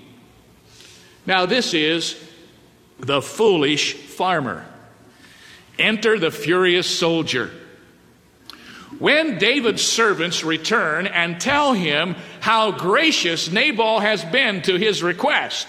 Now, 1.25 1.45
this 1.45 1.73
is 1.73 2.28
the 2.99 3.21
foolish 3.21 3.93
farmer. 3.93 4.65
Enter 5.77 6.19
the 6.19 6.31
furious 6.31 6.87
soldier. 6.87 7.51
When 8.97 9.37
David's 9.37 9.83
servants 9.83 10.43
return 10.43 11.07
and 11.07 11.39
tell 11.39 11.73
him 11.73 12.15
how 12.41 12.71
gracious 12.71 13.49
Nabal 13.49 13.99
has 13.99 14.25
been 14.25 14.61
to 14.63 14.75
his 14.75 15.01
request, 15.03 15.67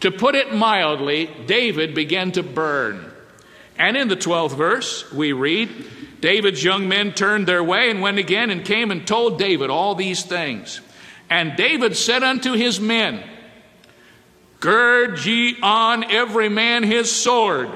to 0.00 0.10
put 0.10 0.34
it 0.34 0.54
mildly, 0.54 1.30
David 1.46 1.94
began 1.94 2.32
to 2.32 2.42
burn. 2.42 3.12
And 3.76 3.96
in 3.96 4.08
the 4.08 4.16
12th 4.16 4.56
verse, 4.56 5.10
we 5.12 5.32
read 5.32 5.68
David's 6.20 6.64
young 6.64 6.88
men 6.88 7.12
turned 7.12 7.46
their 7.46 7.62
way 7.62 7.90
and 7.90 8.00
went 8.00 8.18
again 8.18 8.50
and 8.50 8.64
came 8.64 8.90
and 8.90 9.06
told 9.06 9.38
David 9.38 9.70
all 9.70 9.94
these 9.94 10.24
things. 10.24 10.80
And 11.30 11.56
David 11.56 11.96
said 11.96 12.22
unto 12.22 12.52
his 12.52 12.80
men, 12.80 13.22
Gird 14.60 15.24
ye 15.24 15.56
on 15.62 16.10
every 16.10 16.48
man 16.48 16.82
his 16.82 17.10
sword. 17.10 17.70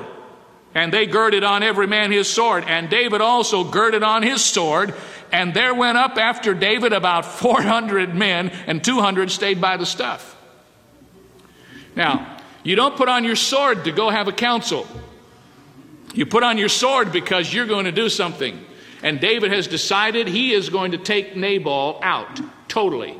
And 0.75 0.93
they 0.93 1.07
girded 1.07 1.45
on 1.45 1.63
every 1.63 1.87
man 1.87 2.13
his 2.13 2.29
sword. 2.29 2.65
And 2.67 2.89
David 2.89 3.21
also 3.21 3.63
girded 3.63 4.03
on 4.03 4.23
his 4.23 4.43
sword. 4.43 4.95
And 5.31 5.55
there 5.55 5.75
went 5.75 5.99
up 5.99 6.17
after 6.17 6.55
David 6.55 6.93
about 6.93 7.25
400 7.25 8.15
men, 8.15 8.51
and 8.67 8.83
200 8.83 9.31
stayed 9.31 9.61
by 9.61 9.77
the 9.77 9.87
stuff. 9.87 10.37
Now, 11.95 12.39
you 12.63 12.77
don't 12.77 12.97
put 12.97 13.09
on 13.09 13.25
your 13.25 13.37
sword 13.37 13.85
to 13.85 13.93
go 13.93 14.09
have 14.09 14.29
a 14.29 14.33
council. 14.33 14.87
You 16.15 16.27
put 16.27 16.43
on 16.43 16.59
your 16.59 16.69
sword 16.69 17.13
because 17.13 17.53
you're 17.53 17.67
going 17.67 17.87
to 17.87 17.93
do 17.93 18.09
something. 18.09 18.65
And 19.03 19.21
David 19.21 19.53
has 19.53 19.67
decided 19.67 20.29
he 20.29 20.53
is 20.53 20.69
going 20.69 20.93
to 20.93 20.99
take 20.99 21.37
Nabal 21.37 21.99
out 22.03 22.41
totally. 22.69 23.19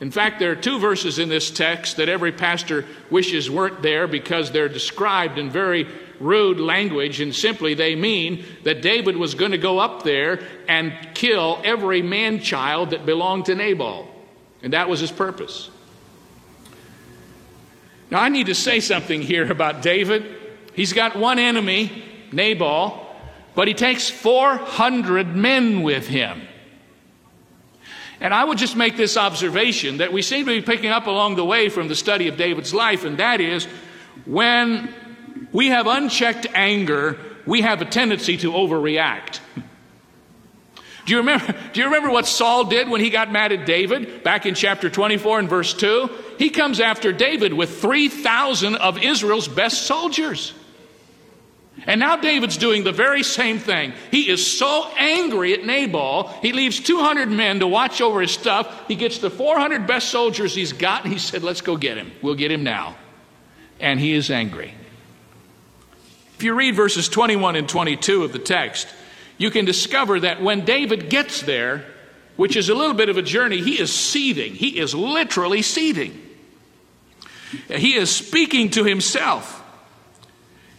In 0.00 0.10
fact, 0.12 0.38
there 0.38 0.52
are 0.52 0.56
two 0.56 0.78
verses 0.78 1.18
in 1.18 1.28
this 1.28 1.50
text 1.50 1.96
that 1.96 2.08
every 2.08 2.30
pastor 2.30 2.84
wishes 3.10 3.50
weren't 3.50 3.82
there 3.82 4.06
because 4.06 4.52
they're 4.52 4.68
described 4.68 5.38
in 5.38 5.50
very 5.50 5.88
rude 6.20 6.60
language, 6.60 7.20
and 7.20 7.34
simply 7.34 7.74
they 7.74 7.96
mean 7.96 8.44
that 8.64 8.82
David 8.82 9.16
was 9.16 9.34
going 9.34 9.52
to 9.52 9.58
go 9.58 9.78
up 9.78 10.04
there 10.04 10.40
and 10.68 10.92
kill 11.14 11.60
every 11.64 12.02
man 12.02 12.40
child 12.40 12.90
that 12.90 13.06
belonged 13.06 13.46
to 13.46 13.54
Nabal. 13.54 14.08
And 14.62 14.72
that 14.72 14.88
was 14.88 15.00
his 15.00 15.12
purpose. 15.12 15.70
Now, 18.10 18.20
I 18.20 18.28
need 18.28 18.46
to 18.46 18.54
say 18.54 18.80
something 18.80 19.20
here 19.20 19.50
about 19.50 19.82
David. 19.82 20.24
He's 20.74 20.92
got 20.92 21.16
one 21.16 21.38
enemy, 21.38 22.04
Nabal, 22.32 23.04
but 23.54 23.68
he 23.68 23.74
takes 23.74 24.08
400 24.08 25.34
men 25.34 25.82
with 25.82 26.06
him. 26.06 26.40
And 28.20 28.34
I 28.34 28.44
would 28.44 28.58
just 28.58 28.76
make 28.76 28.96
this 28.96 29.16
observation 29.16 29.98
that 29.98 30.12
we 30.12 30.22
seem 30.22 30.46
to 30.46 30.52
be 30.52 30.62
picking 30.62 30.90
up 30.90 31.06
along 31.06 31.36
the 31.36 31.44
way 31.44 31.68
from 31.68 31.88
the 31.88 31.94
study 31.94 32.28
of 32.28 32.36
David's 32.36 32.74
life, 32.74 33.04
and 33.04 33.18
that 33.18 33.40
is 33.40 33.66
when 34.24 34.92
we 35.52 35.68
have 35.68 35.86
unchecked 35.86 36.46
anger, 36.54 37.18
we 37.46 37.62
have 37.62 37.80
a 37.80 37.84
tendency 37.84 38.36
to 38.38 38.52
overreact. 38.52 39.40
Do 41.06 41.14
you 41.14 41.18
remember, 41.18 41.54
do 41.72 41.80
you 41.80 41.86
remember 41.86 42.10
what 42.10 42.26
Saul 42.26 42.64
did 42.64 42.88
when 42.88 43.00
he 43.00 43.10
got 43.10 43.32
mad 43.32 43.52
at 43.52 43.64
David 43.64 44.22
back 44.22 44.46
in 44.46 44.54
chapter 44.54 44.90
24 44.90 45.38
and 45.38 45.48
verse 45.48 45.72
2? 45.74 46.10
He 46.38 46.50
comes 46.50 46.80
after 46.80 47.12
David 47.12 47.54
with 47.54 47.80
3,000 47.80 48.76
of 48.76 49.02
Israel's 49.02 49.48
best 49.48 49.82
soldiers. 49.82 50.52
And 51.88 52.00
now 52.00 52.16
David's 52.16 52.58
doing 52.58 52.84
the 52.84 52.92
very 52.92 53.22
same 53.22 53.58
thing. 53.58 53.94
He 54.10 54.28
is 54.28 54.46
so 54.46 54.90
angry 54.98 55.54
at 55.54 55.64
Nabal, 55.64 56.28
he 56.42 56.52
leaves 56.52 56.78
200 56.80 57.30
men 57.30 57.60
to 57.60 57.66
watch 57.66 58.02
over 58.02 58.20
his 58.20 58.30
stuff. 58.30 58.86
He 58.86 58.94
gets 58.94 59.18
the 59.18 59.30
400 59.30 59.86
best 59.86 60.10
soldiers 60.10 60.54
he's 60.54 60.74
got, 60.74 61.04
and 61.04 61.12
he 61.12 61.18
said, 61.18 61.42
Let's 61.42 61.62
go 61.62 61.78
get 61.78 61.96
him. 61.96 62.12
We'll 62.20 62.34
get 62.34 62.52
him 62.52 62.62
now. 62.62 62.94
And 63.80 63.98
he 63.98 64.12
is 64.12 64.30
angry. 64.30 64.74
If 66.36 66.42
you 66.42 66.52
read 66.52 66.76
verses 66.76 67.08
21 67.08 67.56
and 67.56 67.66
22 67.66 68.22
of 68.22 68.32
the 68.32 68.38
text, 68.38 68.86
you 69.38 69.50
can 69.50 69.64
discover 69.64 70.20
that 70.20 70.42
when 70.42 70.66
David 70.66 71.08
gets 71.08 71.40
there, 71.40 71.86
which 72.36 72.54
is 72.54 72.68
a 72.68 72.74
little 72.74 72.94
bit 72.94 73.08
of 73.08 73.16
a 73.16 73.22
journey, 73.22 73.62
he 73.62 73.80
is 73.80 73.92
seething. 73.92 74.52
He 74.52 74.78
is 74.78 74.94
literally 74.94 75.62
seething. 75.62 76.12
He 77.68 77.94
is 77.94 78.14
speaking 78.14 78.70
to 78.72 78.84
himself. 78.84 79.57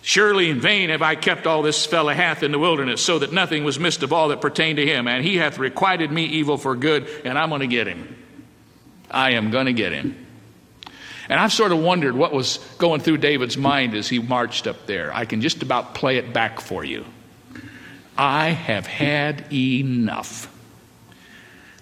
Surely 0.10 0.50
in 0.50 0.60
vain 0.60 0.90
have 0.90 1.04
I 1.04 1.14
kept 1.14 1.46
all 1.46 1.62
this 1.62 1.86
fellow 1.86 2.12
hath 2.12 2.42
in 2.42 2.52
the 2.52 2.58
wilderness, 2.58 3.00
so 3.00 3.20
that 3.20 3.32
nothing 3.32 3.64
was 3.64 3.80
missed 3.80 4.02
of 4.02 4.12
all 4.12 4.30
that 4.30 4.42
pertained 4.42 4.78
to 4.78 4.84
him. 4.84 5.08
And 5.08 5.24
he 5.24 5.38
hath 5.38 5.60
requited 5.60 6.12
me 6.12 6.26
evil 6.26 6.58
for 6.58 6.76
good, 6.76 7.08
and 7.24 7.38
I'm 7.38 7.50
going 7.50 7.62
to 7.62 7.68
get 7.68 7.86
him. 7.86 8.18
I 9.12 9.34
am 9.34 9.52
going 9.52 9.68
to 9.68 9.74
get 9.74 9.92
him. 9.92 10.26
And 11.30 11.40
I've 11.40 11.54
sort 11.54 11.72
of 11.72 11.78
wondered 11.78 12.16
what 12.16 12.34
was 12.34 12.58
going 12.80 13.02
through 13.02 13.18
David's 13.18 13.56
mind 13.56 13.94
as 13.94 14.10
he 14.10 14.18
marched 14.18 14.66
up 14.66 14.88
there. 14.88 15.14
I 15.14 15.26
can 15.26 15.42
just 15.42 15.62
about 15.62 15.94
play 15.94 16.18
it 16.18 16.34
back 16.34 16.60
for 16.60 16.84
you. 16.84 17.06
I 18.18 18.48
have 18.48 18.88
had 18.88 19.54
enough. 19.54 20.52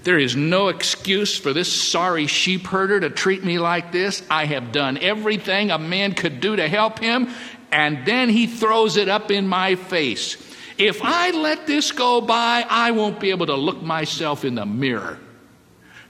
There 0.03 0.19
is 0.19 0.35
no 0.35 0.67
excuse 0.67 1.37
for 1.37 1.53
this 1.53 1.71
sorry 1.71 2.27
sheep 2.27 2.67
herder 2.67 2.99
to 2.99 3.09
treat 3.09 3.43
me 3.43 3.57
like 3.57 3.93
this. 3.93 4.21
I 4.29 4.45
have 4.45 4.73
done 4.73 4.97
everything 4.97 5.71
a 5.71 5.77
man 5.79 6.13
could 6.13 6.41
do 6.41 6.55
to 6.57 6.67
help 6.67 6.99
him, 6.99 7.29
and 7.71 8.05
then 8.05 8.29
he 8.29 8.47
throws 8.47 8.97
it 8.97 9.09
up 9.09 9.31
in 9.31 9.47
my 9.47 9.75
face. 9.75 10.37
If 10.77 11.01
I 11.03 11.31
let 11.31 11.65
this 11.65 11.91
go 11.91 12.21
by, 12.21 12.65
I 12.69 12.91
won't 12.91 13.19
be 13.19 13.31
able 13.31 13.47
to 13.47 13.55
look 13.55 13.81
myself 13.81 14.45
in 14.45 14.55
the 14.55 14.65
mirror. 14.65 15.19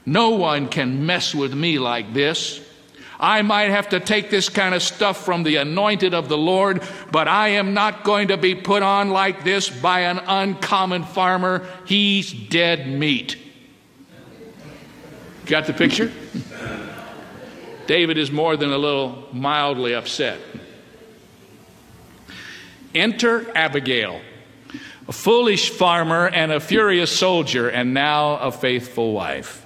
No 0.04 0.30
one 0.30 0.68
can 0.68 1.06
mess 1.06 1.34
with 1.34 1.54
me 1.54 1.78
like 1.78 2.12
this. 2.12 2.60
I 3.20 3.42
might 3.42 3.70
have 3.70 3.88
to 3.90 4.00
take 4.00 4.30
this 4.30 4.48
kind 4.48 4.74
of 4.74 4.82
stuff 4.82 5.24
from 5.24 5.42
the 5.42 5.56
anointed 5.56 6.14
of 6.14 6.28
the 6.28 6.38
Lord, 6.38 6.82
but 7.10 7.26
I 7.26 7.48
am 7.48 7.74
not 7.74 8.04
going 8.04 8.28
to 8.28 8.36
be 8.36 8.54
put 8.54 8.82
on 8.82 9.10
like 9.10 9.42
this 9.42 9.68
by 9.68 10.00
an 10.00 10.18
uncommon 10.18 11.02
farmer. 11.02 11.66
He's 11.84 12.32
dead 12.32 12.88
meat. 12.88 13.36
Got 15.46 15.66
the 15.66 15.72
picture? 15.72 16.12
David 17.86 18.18
is 18.18 18.30
more 18.30 18.56
than 18.56 18.70
a 18.70 18.78
little 18.78 19.26
mildly 19.32 19.94
upset. 19.94 20.38
Enter 22.98 23.46
Abigail, 23.56 24.20
a 25.06 25.12
foolish 25.12 25.70
farmer 25.70 26.28
and 26.28 26.52
a 26.52 26.60
furious 26.60 27.16
soldier, 27.16 27.68
and 27.68 27.94
now 27.94 28.36
a 28.36 28.52
faithful 28.52 29.12
wife. 29.12 29.64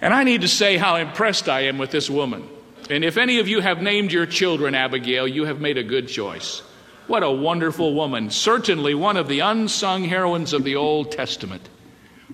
And 0.00 0.14
I 0.14 0.24
need 0.24 0.42
to 0.42 0.48
say 0.48 0.76
how 0.76 0.96
impressed 0.96 1.48
I 1.48 1.62
am 1.62 1.78
with 1.78 1.90
this 1.90 2.08
woman. 2.08 2.48
And 2.88 3.04
if 3.04 3.16
any 3.16 3.38
of 3.38 3.48
you 3.48 3.60
have 3.60 3.82
named 3.82 4.12
your 4.12 4.26
children 4.26 4.74
Abigail, 4.74 5.26
you 5.26 5.44
have 5.44 5.60
made 5.60 5.78
a 5.78 5.82
good 5.82 6.08
choice. 6.08 6.62
What 7.06 7.22
a 7.22 7.30
wonderful 7.30 7.94
woman. 7.94 8.30
Certainly 8.30 8.94
one 8.94 9.16
of 9.16 9.28
the 9.28 9.40
unsung 9.40 10.04
heroines 10.04 10.52
of 10.52 10.64
the 10.64 10.76
Old 10.76 11.12
Testament. 11.12 11.68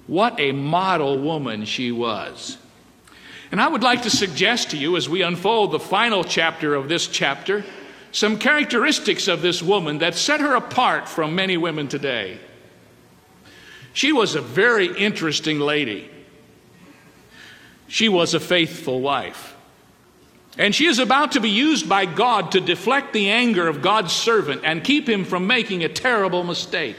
What 0.07 0.39
a 0.39 0.53
model 0.53 1.19
woman 1.19 1.65
she 1.65 1.93
was. 1.93 2.59
And 3.51 3.61
I 3.61 3.69
would 3.69 3.83
like 3.83 4.03
to 4.03 4.11
suggest 4.11 4.71
to 4.71 4.77
you 4.77 4.97
as 4.97 5.09
we 5.09 5.23
unfold 5.23 5.73
the 5.73 5.79
final 5.79 6.25
chapter 6.25 6.75
of 6.75 6.89
this 6.89 7.07
chapter 7.07 7.65
some 8.17 8.39
characteristics 8.39 9.29
of 9.29 9.43
this 9.43 9.63
woman 9.63 9.99
that 9.99 10.15
set 10.15 10.41
her 10.41 10.55
apart 10.55 11.07
from 11.07 11.35
many 11.35 11.59
women 11.59 11.87
today. 11.87 12.39
She 13.93 14.11
was 14.11 14.35
a 14.35 14.41
very 14.41 14.87
interesting 14.87 15.61
lady. 15.61 16.09
She 17.89 18.09
was 18.09 18.33
a 18.33 18.41
faithful 18.41 19.03
wife. 19.03 19.55
And 20.57 20.75
she 20.75 20.87
is 20.87 20.99
about 20.99 21.33
to 21.33 21.41
be 21.41 21.51
used 21.51 21.91
by 21.91 22.07
God 22.07 22.53
to 22.53 22.61
deflect 22.63 23.13
the 23.13 23.29
anger 23.29 23.69
of 23.69 23.83
God's 23.83 24.15
servant 24.15 24.63
and 24.65 24.83
keep 24.83 25.07
him 25.07 25.27
from 25.27 25.47
making 25.47 25.85
a 25.85 25.89
terrible 25.91 26.43
mistake. 26.43 26.97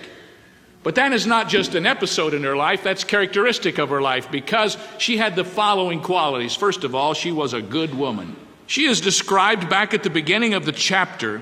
But 0.84 0.94
that 0.96 1.14
is 1.14 1.26
not 1.26 1.50
just 1.50 1.74
an 1.74 1.88
episode 1.88 2.36
in 2.36 2.44
her 2.44 2.56
life, 2.56 2.84
that's 2.84 3.04
characteristic 3.04 3.80
of 3.80 3.90
her 3.90 4.04
life 4.04 4.30
because 4.30 4.78
she 5.00 5.18
had 5.18 5.36
the 5.36 5.44
following 5.44 6.00
qualities. 6.00 6.56
First 6.56 6.84
of 6.84 6.94
all, 6.94 7.16
she 7.16 7.32
was 7.32 7.56
a 7.56 7.62
good 7.64 7.96
woman. 7.96 8.36
She 8.68 8.86
is 8.86 9.02
described 9.02 9.70
back 9.70 9.94
at 9.94 10.04
the 10.04 10.10
beginning 10.10 10.54
of 10.54 10.66
the 10.66 10.72
chapter 10.72 11.42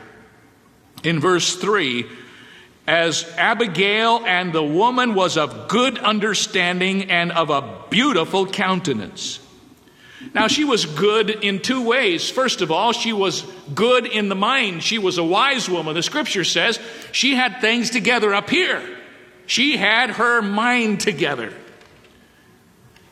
in 1.04 1.20
verse 1.20 1.56
3 1.56 2.06
as 2.88 3.26
Abigail, 3.36 4.24
and 4.26 4.54
the 4.54 4.64
woman 4.64 5.16
was 5.16 5.38
of 5.38 5.68
good 5.68 5.98
understanding 5.98 7.10
and 7.10 7.32
of 7.32 7.50
a 7.50 7.84
beautiful 7.90 8.46
countenance. 8.46 9.40
Now, 10.34 10.48
she 10.48 10.64
was 10.64 10.86
good 10.86 11.30
in 11.30 11.62
two 11.62 11.84
ways. 11.84 12.30
First 12.30 12.62
of 12.62 12.72
all, 12.72 12.94
she 12.94 13.12
was 13.12 13.42
good 13.74 14.06
in 14.06 14.30
the 14.30 14.36
mind. 14.36 14.84
She 14.84 14.98
was 14.98 15.18
a 15.18 15.24
wise 15.24 15.68
woman. 15.68 15.96
The 15.96 16.04
scripture 16.04 16.44
says 16.44 16.80
she 17.12 17.36
had 17.36 17.60
things 17.60 17.90
together 17.90 18.34
up 18.34 18.50
here, 18.50 18.84
she 19.48 19.78
had 19.78 20.12
her 20.12 20.42
mind 20.42 21.00
together. 21.00 21.54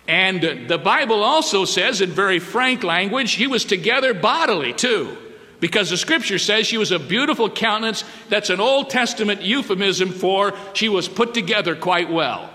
And 0.07 0.67
the 0.67 0.77
Bible 0.77 1.23
also 1.23 1.65
says, 1.65 2.01
in 2.01 2.11
very 2.11 2.39
frank 2.39 2.83
language, 2.83 3.29
she 3.29 3.47
was 3.47 3.63
together 3.63 4.13
bodily 4.13 4.73
too. 4.73 5.17
Because 5.59 5.89
the 5.89 5.97
scripture 5.97 6.39
says 6.39 6.67
she 6.67 6.77
was 6.77 6.91
a 6.91 6.99
beautiful 6.99 7.49
countenance. 7.49 8.03
That's 8.27 8.49
an 8.49 8.59
Old 8.59 8.89
Testament 8.89 9.43
euphemism 9.43 10.09
for 10.09 10.53
she 10.73 10.89
was 10.89 11.07
put 11.07 11.33
together 11.33 11.73
quite 11.73 12.11
well. 12.11 12.49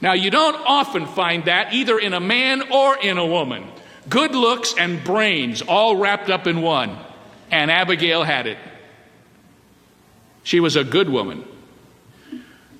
Now, 0.00 0.14
you 0.14 0.30
don't 0.30 0.56
often 0.66 1.06
find 1.06 1.44
that 1.44 1.74
either 1.74 1.98
in 1.98 2.14
a 2.14 2.20
man 2.20 2.70
or 2.72 2.96
in 2.96 3.18
a 3.18 3.26
woman. 3.26 3.66
Good 4.08 4.34
looks 4.34 4.74
and 4.78 5.02
brains 5.04 5.62
all 5.62 5.96
wrapped 5.96 6.30
up 6.30 6.46
in 6.46 6.62
one. 6.62 6.96
And 7.50 7.70
Abigail 7.70 8.22
had 8.22 8.46
it. 8.46 8.58
She 10.42 10.60
was 10.60 10.76
a 10.76 10.84
good 10.84 11.08
woman. 11.08 11.44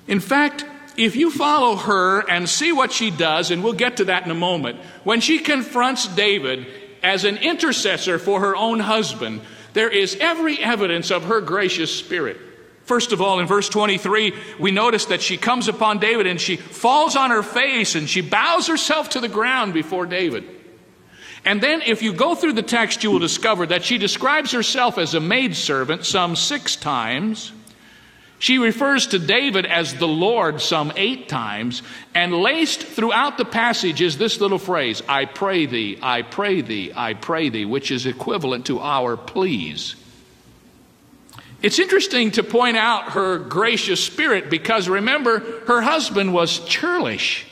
In 0.07 0.19
fact, 0.19 0.65
if 0.97 1.15
you 1.15 1.31
follow 1.31 1.75
her 1.75 2.27
and 2.29 2.49
see 2.49 2.71
what 2.71 2.91
she 2.91 3.11
does, 3.11 3.51
and 3.51 3.63
we'll 3.63 3.73
get 3.73 3.97
to 3.97 4.05
that 4.05 4.25
in 4.25 4.31
a 4.31 4.35
moment, 4.35 4.79
when 5.03 5.21
she 5.21 5.39
confronts 5.39 6.07
David 6.07 6.65
as 7.03 7.23
an 7.23 7.37
intercessor 7.37 8.17
for 8.19 8.41
her 8.41 8.55
own 8.55 8.79
husband, 8.79 9.41
there 9.73 9.89
is 9.89 10.17
every 10.19 10.59
evidence 10.59 11.11
of 11.11 11.25
her 11.25 11.39
gracious 11.39 11.95
spirit. 11.95 12.37
First 12.83 13.11
of 13.11 13.21
all, 13.21 13.39
in 13.39 13.47
verse 13.47 13.69
23, 13.69 14.33
we 14.59 14.71
notice 14.71 15.05
that 15.05 15.21
she 15.21 15.37
comes 15.37 15.67
upon 15.67 15.99
David 15.99 16.25
and 16.25 16.39
she 16.39 16.55
falls 16.55 17.15
on 17.15 17.31
her 17.31 17.43
face 17.43 17.95
and 17.95 18.09
she 18.09 18.21
bows 18.21 18.67
herself 18.67 19.09
to 19.09 19.19
the 19.19 19.27
ground 19.27 19.73
before 19.73 20.05
David. 20.05 20.45
And 21.45 21.61
then, 21.61 21.81
if 21.81 22.01
you 22.01 22.11
go 22.11 22.33
through 22.33 22.53
the 22.53 22.63
text, 22.63 23.03
you 23.03 23.11
will 23.11 23.19
discover 23.19 23.67
that 23.67 23.83
she 23.83 23.97
describes 23.97 24.51
herself 24.51 24.97
as 24.97 25.13
a 25.13 25.19
maidservant 25.19 26.05
some 26.05 26.35
six 26.35 26.75
times. 26.75 27.51
She 28.39 28.59
refers 28.59 29.07
to 29.07 29.19
David 29.19 29.65
as 29.65 29.95
the 29.95 30.07
Lord 30.07 30.61
some 30.61 30.93
eight 30.95 31.27
times, 31.27 31.81
and 32.13 32.33
laced 32.33 32.83
throughout 32.83 33.37
the 33.37 33.45
passage 33.45 33.99
is 33.99 34.17
this 34.17 34.39
little 34.39 34.59
phrase 34.59 35.01
I 35.09 35.25
pray 35.25 35.65
thee, 35.65 35.97
I 36.01 36.21
pray 36.21 36.61
thee, 36.61 36.91
I 36.95 37.13
pray 37.15 37.49
thee, 37.49 37.65
which 37.65 37.89
is 37.89 38.05
equivalent 38.05 38.67
to 38.67 38.79
our 38.79 39.17
please. 39.17 39.95
It's 41.63 41.79
interesting 41.79 42.31
to 42.31 42.43
point 42.43 42.77
out 42.77 43.13
her 43.13 43.39
gracious 43.39 44.03
spirit 44.03 44.51
because 44.51 44.87
remember, 44.87 45.39
her 45.65 45.81
husband 45.81 46.31
was 46.31 46.59
churlish. 46.59 47.47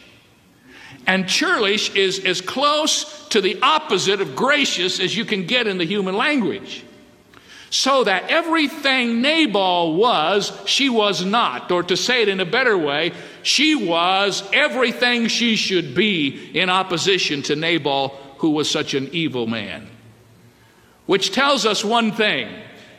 And 1.08 1.28
churlish 1.28 1.94
is 1.96 2.24
as 2.24 2.42
close 2.42 3.28
to 3.30 3.42
the 3.42 3.60
opposite 3.62 4.22
of 4.22 4.36
gracious 4.36 5.00
as 5.00 5.16
you 5.16 5.26
can 5.26 5.48
get 5.48 5.66
in 5.66 5.80
the 5.80 5.86
human 5.86 6.16
language. 6.16 6.84
So 7.70 8.04
that 8.04 8.30
everything 8.30 9.22
Nabal 9.22 9.96
was, 9.96 10.58
she 10.66 10.90
was 10.90 11.26
not. 11.26 11.72
Or 11.72 11.84
to 11.84 11.98
say 11.98 12.22
it 12.22 12.30
in 12.30 12.40
a 12.40 12.46
better 12.46 12.78
way, 12.78 13.12
she 13.44 13.76
was 13.76 14.44
everything 14.54 15.28
she 15.28 15.56
should 15.56 15.94
be 15.94 16.52
in 16.58 16.70
opposition 16.70 17.42
to 17.44 17.56
Nabal, 17.56 18.10
who 18.38 18.52
was 18.52 18.70
such 18.70 18.94
an 18.94 19.10
evil 19.12 19.48
man. 19.48 19.90
Which 21.06 21.32
tells 21.32 21.66
us 21.66 21.84
one 21.84 22.12
thing 22.12 22.50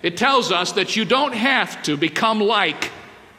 it 0.02 0.16
tells 0.16 0.52
us 0.52 0.72
that 0.72 0.94
you 0.94 1.04
don't 1.04 1.34
have 1.34 1.82
to 1.84 1.96
become 1.96 2.40
like 2.40 2.92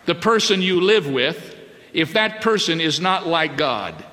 the 0.06 0.16
person 0.16 0.62
you 0.62 0.82
live 0.82 1.08
with 1.08 1.56
if 1.94 2.14
that 2.14 2.42
person 2.42 2.82
is 2.82 3.00
not 3.00 3.26
like 3.26 3.58
God. 3.58 4.04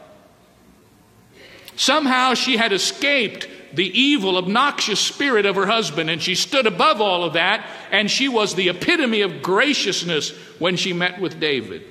Somehow 1.76 2.34
she 2.34 2.56
had 2.56 2.72
escaped 2.72 3.48
the 3.74 3.98
evil, 3.98 4.36
obnoxious 4.36 5.00
spirit 5.00 5.46
of 5.46 5.56
her 5.56 5.66
husband, 5.66 6.10
and 6.10 6.22
she 6.22 6.34
stood 6.34 6.66
above 6.66 7.00
all 7.00 7.24
of 7.24 7.34
that, 7.34 7.66
and 7.90 8.10
she 8.10 8.28
was 8.28 8.54
the 8.54 8.68
epitome 8.68 9.22
of 9.22 9.42
graciousness 9.42 10.30
when 10.58 10.76
she 10.76 10.92
met 10.92 11.20
with 11.20 11.40
David. 11.40 11.82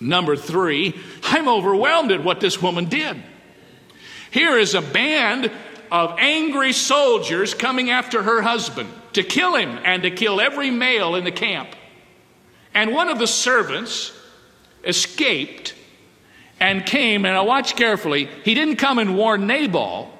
Number 0.00 0.36
three, 0.36 0.94
I'm 1.24 1.48
overwhelmed 1.48 2.12
at 2.12 2.22
what 2.22 2.40
this 2.40 2.62
woman 2.62 2.86
did. 2.86 3.22
Here 4.30 4.56
is 4.56 4.74
a 4.74 4.82
band 4.82 5.50
of 5.90 6.14
angry 6.18 6.72
soldiers 6.72 7.54
coming 7.54 7.90
after 7.90 8.22
her 8.22 8.42
husband 8.42 8.90
to 9.14 9.22
kill 9.22 9.56
him 9.56 9.78
and 9.84 10.02
to 10.02 10.10
kill 10.10 10.40
every 10.40 10.70
male 10.70 11.14
in 11.14 11.24
the 11.24 11.32
camp. 11.32 11.70
And 12.74 12.92
one 12.92 13.08
of 13.08 13.18
the 13.18 13.26
servants 13.26 14.12
escaped 14.84 15.74
and 16.60 16.84
came, 16.84 17.24
and 17.24 17.36
I 17.36 17.40
watch 17.40 17.74
carefully, 17.76 18.28
he 18.44 18.54
didn't 18.54 18.76
come 18.76 18.98
and 18.98 19.16
warn 19.16 19.46
Nabal. 19.46 20.12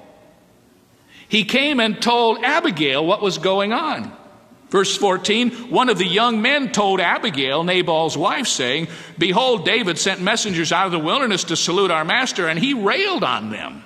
He 1.28 1.44
came 1.44 1.78
and 1.78 2.00
told 2.00 2.42
Abigail 2.42 3.04
what 3.04 3.22
was 3.22 3.38
going 3.38 3.72
on. 3.72 4.12
Verse 4.70 4.96
14, 4.96 5.70
one 5.70 5.88
of 5.88 5.96
the 5.96 6.06
young 6.06 6.42
men 6.42 6.72
told 6.72 7.00
Abigail, 7.00 7.64
Nabal's 7.64 8.18
wife, 8.18 8.46
saying, 8.46 8.88
Behold, 9.16 9.64
David 9.64 9.98
sent 9.98 10.20
messengers 10.20 10.72
out 10.72 10.86
of 10.86 10.92
the 10.92 10.98
wilderness 10.98 11.44
to 11.44 11.56
salute 11.56 11.90
our 11.90 12.04
master, 12.04 12.46
and 12.48 12.58
he 12.58 12.74
railed 12.74 13.24
on 13.24 13.50
them. 13.50 13.82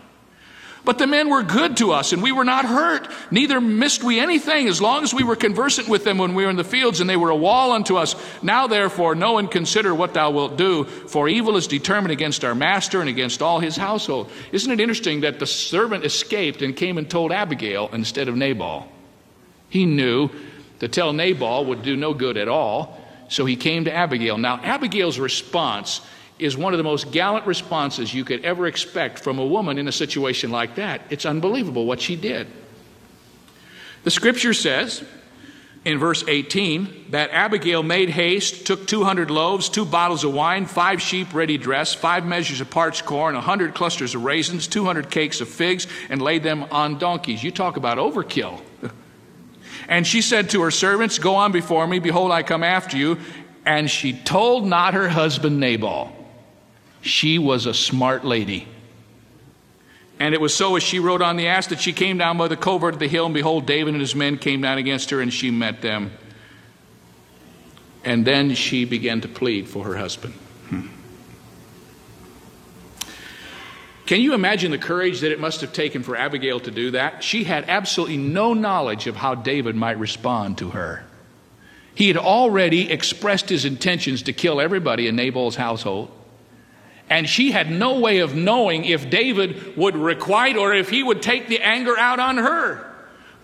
But 0.84 0.98
the 0.98 1.06
men 1.06 1.30
were 1.30 1.44
good 1.44 1.76
to 1.76 1.92
us, 1.92 2.12
and 2.12 2.22
we 2.22 2.32
were 2.32 2.44
not 2.44 2.64
hurt, 2.64 3.08
neither 3.30 3.60
missed 3.60 4.02
we 4.02 4.18
anything, 4.18 4.66
as 4.66 4.80
long 4.80 5.04
as 5.04 5.14
we 5.14 5.22
were 5.22 5.36
conversant 5.36 5.88
with 5.88 6.02
them 6.02 6.18
when 6.18 6.34
we 6.34 6.42
were 6.42 6.50
in 6.50 6.56
the 6.56 6.64
fields, 6.64 7.00
and 7.00 7.08
they 7.08 7.16
were 7.16 7.30
a 7.30 7.36
wall 7.36 7.70
unto 7.70 7.96
us. 7.96 8.16
Now 8.42 8.66
therefore 8.66 9.14
know 9.14 9.38
and 9.38 9.48
consider 9.48 9.94
what 9.94 10.14
thou 10.14 10.32
wilt 10.32 10.56
do, 10.56 10.82
for 10.84 11.28
evil 11.28 11.56
is 11.56 11.68
determined 11.68 12.10
against 12.10 12.44
our 12.44 12.54
master 12.54 13.00
and 13.00 13.08
against 13.08 13.42
all 13.42 13.60
his 13.60 13.76
household. 13.76 14.28
Isn't 14.50 14.72
it 14.72 14.80
interesting 14.80 15.20
that 15.20 15.38
the 15.38 15.46
servant 15.46 16.04
escaped 16.04 16.62
and 16.62 16.74
came 16.74 16.98
and 16.98 17.08
told 17.08 17.30
Abigail 17.30 17.88
instead 17.92 18.28
of 18.28 18.36
Nabal? 18.36 18.88
He 19.68 19.86
knew 19.86 20.30
to 20.80 20.88
tell 20.88 21.12
Nabal 21.12 21.66
would 21.66 21.82
do 21.82 21.94
no 21.94 22.12
good 22.12 22.36
at 22.36 22.48
all, 22.48 23.00
so 23.28 23.44
he 23.44 23.54
came 23.54 23.84
to 23.84 23.94
Abigail. 23.94 24.36
Now, 24.36 24.60
Abigail's 24.60 25.20
response 25.20 26.00
is 26.42 26.56
one 26.56 26.72
of 26.72 26.78
the 26.78 26.84
most 26.84 27.10
gallant 27.12 27.46
responses 27.46 28.12
you 28.12 28.24
could 28.24 28.44
ever 28.44 28.66
expect 28.66 29.18
from 29.18 29.38
a 29.38 29.46
woman 29.46 29.78
in 29.78 29.88
a 29.88 29.92
situation 29.92 30.50
like 30.50 30.76
that. 30.76 31.02
It's 31.10 31.24
unbelievable 31.24 31.86
what 31.86 32.00
she 32.00 32.16
did. 32.16 32.46
The 34.04 34.10
scripture 34.10 34.52
says 34.52 35.04
in 35.84 35.98
verse 35.98 36.24
18 36.26 37.06
that 37.10 37.30
Abigail 37.30 37.82
made 37.82 38.08
haste, 38.08 38.66
took 38.66 38.86
200 38.86 39.30
loaves, 39.30 39.68
two 39.68 39.84
bottles 39.84 40.24
of 40.24 40.32
wine, 40.32 40.66
five 40.66 41.00
sheep 41.00 41.34
ready 41.34 41.58
dressed, 41.58 41.96
five 41.96 42.24
measures 42.24 42.60
of 42.60 42.70
parched 42.70 43.04
corn, 43.04 43.34
a 43.34 43.38
100 43.38 43.74
clusters 43.74 44.14
of 44.14 44.24
raisins, 44.24 44.68
200 44.68 45.10
cakes 45.10 45.40
of 45.40 45.48
figs, 45.48 45.86
and 46.08 46.22
laid 46.22 46.42
them 46.42 46.64
on 46.70 46.98
donkeys. 46.98 47.42
You 47.42 47.50
talk 47.50 47.76
about 47.76 47.98
overkill. 47.98 48.60
And 49.88 50.06
she 50.06 50.22
said 50.22 50.50
to 50.50 50.62
her 50.62 50.70
servants, 50.70 51.18
Go 51.18 51.34
on 51.34 51.50
before 51.50 51.86
me, 51.86 51.98
behold, 51.98 52.30
I 52.30 52.44
come 52.44 52.62
after 52.62 52.96
you. 52.96 53.18
And 53.66 53.90
she 53.90 54.12
told 54.12 54.64
not 54.64 54.94
her 54.94 55.08
husband 55.08 55.60
Nabal. 55.60 56.21
She 57.02 57.38
was 57.38 57.66
a 57.66 57.74
smart 57.74 58.24
lady. 58.24 58.66
And 60.18 60.34
it 60.34 60.40
was 60.40 60.54
so 60.54 60.76
as 60.76 60.84
she 60.84 61.00
rode 61.00 61.20
on 61.20 61.36
the 61.36 61.48
ass 61.48 61.66
that 61.66 61.80
she 61.80 61.92
came 61.92 62.16
down 62.16 62.38
by 62.38 62.46
the 62.46 62.56
covert 62.56 62.94
of 62.94 63.00
the 63.00 63.08
hill, 63.08 63.26
and 63.26 63.34
behold, 63.34 63.66
David 63.66 63.92
and 63.94 64.00
his 64.00 64.14
men 64.14 64.38
came 64.38 64.60
down 64.62 64.78
against 64.78 65.10
her, 65.10 65.20
and 65.20 65.32
she 65.32 65.50
met 65.50 65.82
them. 65.82 66.12
And 68.04 68.24
then 68.24 68.54
she 68.54 68.84
began 68.84 69.20
to 69.22 69.28
plead 69.28 69.68
for 69.68 69.84
her 69.84 69.96
husband. 69.96 70.34
Hmm. 70.68 70.86
Can 74.06 74.20
you 74.20 74.34
imagine 74.34 74.70
the 74.70 74.78
courage 74.78 75.20
that 75.20 75.32
it 75.32 75.40
must 75.40 75.60
have 75.60 75.72
taken 75.72 76.04
for 76.04 76.16
Abigail 76.16 76.60
to 76.60 76.70
do 76.70 76.92
that? 76.92 77.24
She 77.24 77.44
had 77.44 77.64
absolutely 77.68 78.16
no 78.16 78.54
knowledge 78.54 79.08
of 79.08 79.16
how 79.16 79.34
David 79.34 79.74
might 79.74 79.98
respond 79.98 80.58
to 80.58 80.70
her. 80.70 81.04
He 81.94 82.08
had 82.08 82.16
already 82.16 82.90
expressed 82.90 83.48
his 83.48 83.64
intentions 83.64 84.22
to 84.22 84.32
kill 84.32 84.60
everybody 84.60 85.08
in 85.08 85.16
Nabal's 85.16 85.56
household. 85.56 86.10
And 87.12 87.28
she 87.28 87.50
had 87.50 87.70
no 87.70 87.98
way 87.98 88.20
of 88.20 88.34
knowing 88.34 88.86
if 88.86 89.10
David 89.10 89.76
would 89.76 89.94
requite 89.94 90.56
or 90.56 90.72
if 90.72 90.88
he 90.88 91.02
would 91.02 91.20
take 91.20 91.46
the 91.46 91.60
anger 91.60 91.94
out 91.98 92.18
on 92.18 92.38
her. 92.38 92.90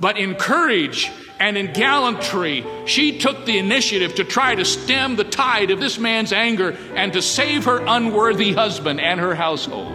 But 0.01 0.17
in 0.17 0.37
courage 0.37 1.11
and 1.39 1.55
in 1.55 1.75
gallantry, 1.75 2.65
she 2.87 3.19
took 3.19 3.45
the 3.45 3.59
initiative 3.59 4.15
to 4.15 4.25
try 4.25 4.55
to 4.55 4.65
stem 4.65 5.17
the 5.17 5.25
tide 5.25 5.71
of 5.71 5.81
this 5.81 5.99
man's 5.99 6.33
anger 6.33 6.79
and 6.95 7.13
to 7.13 7.21
save 7.21 7.67
her 7.67 7.85
unworthy 7.87 8.55
husband 8.55 9.03
and 9.03 9.21
her 9.21 9.35
household. 9.35 9.93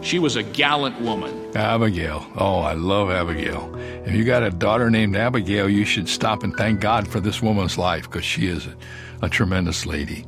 She 0.00 0.18
was 0.18 0.36
a 0.36 0.42
gallant 0.42 1.02
woman. 1.02 1.54
Abigail. 1.54 2.26
Oh, 2.34 2.60
I 2.60 2.72
love 2.72 3.10
Abigail. 3.10 3.74
If 4.06 4.14
you 4.14 4.24
got 4.24 4.42
a 4.42 4.50
daughter 4.50 4.88
named 4.88 5.16
Abigail, 5.16 5.68
you 5.68 5.84
should 5.84 6.08
stop 6.08 6.42
and 6.42 6.56
thank 6.56 6.80
God 6.80 7.08
for 7.08 7.20
this 7.20 7.42
woman's 7.42 7.76
life 7.76 8.04
because 8.04 8.24
she 8.24 8.46
is 8.46 8.66
a, 8.66 8.76
a 9.20 9.28
tremendous 9.28 9.84
lady. 9.84 10.24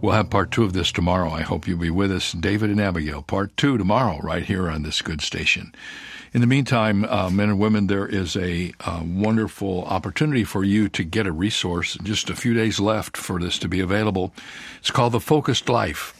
We'll 0.00 0.14
have 0.14 0.30
part 0.30 0.50
two 0.50 0.64
of 0.64 0.72
this 0.72 0.92
tomorrow. 0.92 1.30
I 1.30 1.42
hope 1.42 1.68
you'll 1.68 1.78
be 1.78 1.90
with 1.90 2.10
us. 2.10 2.32
David 2.32 2.70
and 2.70 2.80
Abigail, 2.80 3.20
part 3.20 3.54
two 3.56 3.76
tomorrow, 3.76 4.18
right 4.22 4.42
here 4.42 4.70
on 4.70 4.82
this 4.82 5.02
good 5.02 5.20
station. 5.20 5.74
In 6.32 6.40
the 6.40 6.46
meantime, 6.46 7.04
uh, 7.04 7.28
men 7.28 7.50
and 7.50 7.58
women, 7.58 7.86
there 7.86 8.06
is 8.06 8.36
a 8.36 8.72
uh, 8.80 9.02
wonderful 9.04 9.84
opportunity 9.84 10.44
for 10.44 10.64
you 10.64 10.88
to 10.90 11.04
get 11.04 11.26
a 11.26 11.32
resource. 11.32 11.98
Just 12.02 12.30
a 12.30 12.36
few 12.36 12.54
days 12.54 12.80
left 12.80 13.16
for 13.16 13.38
this 13.40 13.58
to 13.58 13.68
be 13.68 13.80
available. 13.80 14.32
It's 14.78 14.90
called 14.90 15.12
The 15.12 15.20
Focused 15.20 15.68
Life 15.68 16.19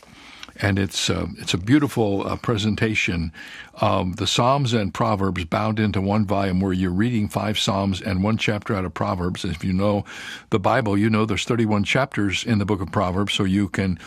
and 0.62 0.78
it's 0.78 1.10
uh, 1.10 1.26
it's 1.38 1.54
a 1.54 1.58
beautiful 1.58 2.26
uh, 2.26 2.36
presentation 2.36 3.32
of 3.74 4.16
the 4.16 4.26
Psalms 4.26 4.72
and 4.72 4.92
Proverbs 4.92 5.44
bound 5.44 5.78
into 5.78 6.00
one 6.00 6.26
volume, 6.26 6.60
where 6.60 6.72
you're 6.72 6.90
reading 6.90 7.28
five 7.28 7.58
Psalms 7.58 8.00
and 8.00 8.22
one 8.22 8.36
chapter 8.36 8.74
out 8.74 8.84
of 8.84 8.94
Proverbs. 8.94 9.44
If 9.44 9.64
you 9.64 9.72
know 9.72 10.04
the 10.50 10.60
Bible, 10.60 10.96
you 10.96 11.10
know 11.10 11.24
there's 11.24 11.44
31 11.44 11.84
chapters 11.84 12.44
in 12.44 12.58
the 12.58 12.66
book 12.66 12.80
of 12.80 12.92
Proverbs, 12.92 13.34
so 13.34 13.44
you 13.44 13.68
can 13.68 13.98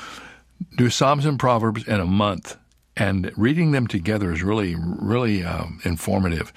do 0.77 0.89
Psalms 0.89 1.25
and 1.25 1.39
Proverbs 1.39 1.87
in 1.87 1.99
a 1.99 2.05
month 2.05 2.57
and 2.95 3.32
reading 3.36 3.71
them 3.71 3.88
together 3.88 4.32
is 4.32 4.43
really, 4.43 4.75
really 4.77 5.43
uh, 5.43 5.65
informative 5.84 6.53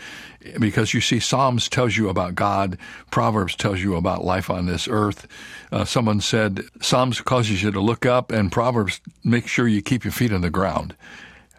because 0.59 0.95
you 0.95 1.01
see, 1.01 1.21
Psalms 1.21 1.69
tells 1.69 1.97
you 1.97 2.09
about 2.09 2.35
God, 2.35 2.79
Proverbs 3.11 3.57
tells 3.57 3.81
you 3.81 3.97
about 3.97 4.25
life 4.25 4.51
on 4.51 4.67
this 4.67 4.89
earth. 4.89 5.27
Uh, 5.73 5.85
someone 5.85 6.21
said 6.21 6.63
Psalms 6.81 7.21
causes 7.21 7.63
you 7.63 7.71
to 7.71 7.81
look 7.81 8.07
up, 8.07 8.31
and 8.31 8.53
Proverbs 8.53 9.01
make 9.25 9.49
sure 9.49 9.67
you 9.67 9.83
keep 9.83 10.05
your 10.05 10.13
feet 10.13 10.33
on 10.33 10.43
the 10.43 10.51
ground. 10.51 10.95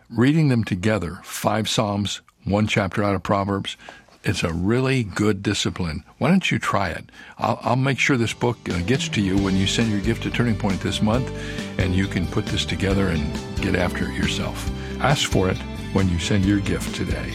Reading 0.09 0.47
them 0.47 0.63
together, 0.63 1.19
five 1.23 1.67
Psalms, 1.67 2.21
one 2.45 2.67
chapter 2.67 3.03
out 3.03 3.15
of 3.15 3.23
Proverbs, 3.23 3.75
it's 4.23 4.43
a 4.43 4.51
really 4.53 5.03
good 5.03 5.41
discipline. 5.43 6.03
Why 6.17 6.29
don't 6.29 6.49
you 6.51 6.59
try 6.59 6.89
it? 6.89 7.05
I'll, 7.37 7.59
I'll 7.61 7.75
make 7.75 7.99
sure 7.99 8.17
this 8.17 8.33
book 8.33 8.57
uh, 8.69 8.79
gets 8.79 9.09
to 9.09 9.21
you 9.21 9.37
when 9.37 9.55
you 9.55 9.67
send 9.67 9.91
your 9.91 10.01
gift 10.01 10.23
to 10.23 10.31
Turning 10.31 10.55
Point 10.55 10.81
this 10.81 11.01
month, 11.01 11.31
and 11.79 11.95
you 11.95 12.07
can 12.07 12.27
put 12.27 12.45
this 12.45 12.65
together 12.65 13.07
and 13.07 13.33
get 13.61 13.75
after 13.75 14.09
it 14.09 14.15
yourself. 14.15 14.69
Ask 14.99 15.29
for 15.29 15.49
it 15.49 15.57
when 15.93 16.09
you 16.09 16.19
send 16.19 16.45
your 16.45 16.59
gift 16.59 16.95
today. 16.95 17.31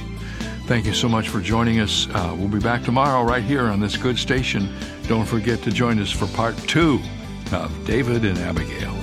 Thank 0.67 0.87
you 0.87 0.95
so 0.95 1.09
much 1.09 1.29
for 1.29 1.41
joining 1.41 1.81
us. 1.81 2.09
Uh, 2.11 2.35
we'll 2.39 2.49
be 2.49 2.61
back 2.61 2.83
tomorrow 2.85 3.25
right 3.25 3.43
here 3.43 3.67
on 3.67 3.81
this 3.81 3.97
good 3.97 4.19
station. 4.19 4.73
Don't 5.09 5.27
forget 5.27 5.63
to 5.63 5.73
join 5.73 5.99
us 5.99 6.11
for 6.11 6.27
part 6.29 6.57
two 6.69 7.01
of 7.53 7.87
David 7.87 8.25
and 8.25 8.39
Abigail. 8.39 9.02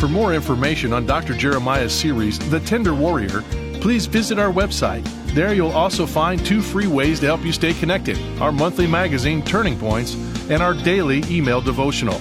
For 0.00 0.08
more 0.08 0.32
information 0.32 0.94
on 0.94 1.04
Dr. 1.04 1.34
Jeremiah's 1.34 1.92
series, 1.92 2.38
The 2.48 2.60
Tender 2.60 2.94
Warrior, 2.94 3.42
please 3.82 4.06
visit 4.06 4.38
our 4.38 4.50
website. 4.50 5.04
There 5.34 5.52
you'll 5.52 5.72
also 5.72 6.06
find 6.06 6.42
two 6.44 6.62
free 6.62 6.86
ways 6.86 7.20
to 7.20 7.26
help 7.26 7.44
you 7.44 7.52
stay 7.52 7.74
connected 7.74 8.16
our 8.40 8.50
monthly 8.50 8.86
magazine, 8.86 9.44
Turning 9.44 9.78
Points, 9.78 10.14
and 10.48 10.62
our 10.62 10.72
daily 10.72 11.22
email 11.28 11.60
devotional. 11.60 12.18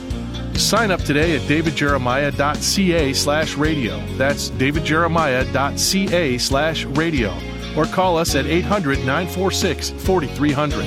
Sign 0.56 0.92
up 0.92 1.00
today 1.04 1.38
at 1.38 1.42
davidjeremiah.ca 1.44 3.14
slash 3.14 3.56
radio. 3.56 4.06
That's 4.18 4.50
davidjeremiah.ca 4.50 6.38
slash 6.38 6.84
radio. 6.84 7.34
Or 7.78 7.86
call 7.86 8.18
us 8.18 8.36
at 8.36 8.46
800 8.46 8.98
946 9.06 9.92
4300. 9.92 10.86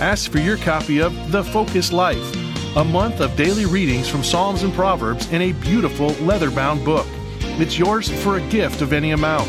Ask 0.00 0.32
for 0.32 0.38
your 0.38 0.56
copy 0.56 1.00
of 1.00 1.30
The 1.30 1.44
Focus 1.44 1.92
Life, 1.92 2.34
a 2.76 2.84
month 2.84 3.20
of 3.20 3.36
daily 3.36 3.66
readings 3.66 4.08
from 4.08 4.24
Psalms 4.24 4.64
and 4.64 4.74
Proverbs 4.74 5.30
in 5.32 5.42
a 5.42 5.52
beautiful 5.52 6.08
leather 6.24 6.50
bound 6.50 6.84
book. 6.84 7.06
It's 7.40 7.78
yours 7.78 8.10
for 8.22 8.36
a 8.36 8.48
gift 8.48 8.82
of 8.82 8.92
any 8.92 9.12
amount. 9.12 9.48